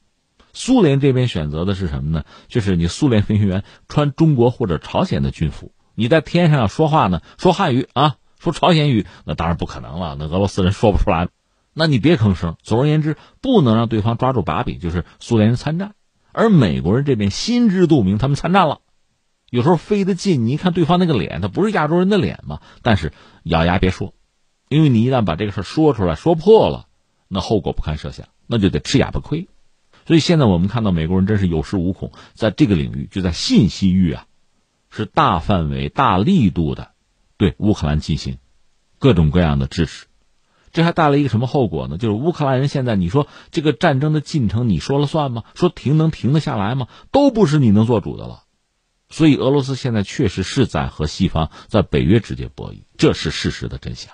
[0.59, 2.25] 苏联这边选择的是什么呢？
[2.47, 11.29] 就是你苏联飞行员穿中国或者朝鲜的军服，你在天上说话呢，说汉语啊，说朝鲜语，那当然不可能了，那俄罗斯人说不出来，
[11.75, 12.55] 那你别吭声。
[12.63, 15.93] 总而言之，不能让对方抓住把柄，就是苏联人参战，
[16.31, 18.79] 而美国人这边心知肚明，他们参战了，
[19.51, 24.15] 有时候飞得近，你一看对方那个脸，他不是亚洲人的脸嘛，但是咬牙别说，
[24.69, 26.87] 因为你一旦把这个事说出来，说破了，
[27.27, 29.47] 那后果不堪设想，那就得吃哑巴亏。
[30.07, 34.25] 所以现在我们看到美国人真是有恃无恐，在这个领域，就在信息域啊，
[34.89, 36.91] 是大范围、大力度的
[37.35, 38.37] 对乌克兰进行
[38.99, 40.05] 各种各样的支持。
[40.71, 41.97] 这还带来一个什么后果呢？
[41.97, 45.43] 就是乌克兰人现在，你说这个战争的进程你说了算吗？
[45.55, 46.87] 说停能停得下来吗？
[47.11, 48.43] 都不是你能做主的了。
[49.09, 54.13] 所以俄罗斯现在确实是在和西方在北约之间博弈，这是事实的真相。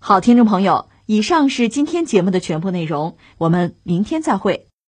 [0.00, 0.88] 好，听众朋友。
[1.06, 4.68] 以上是今天节目的全部内容，我们明天再会。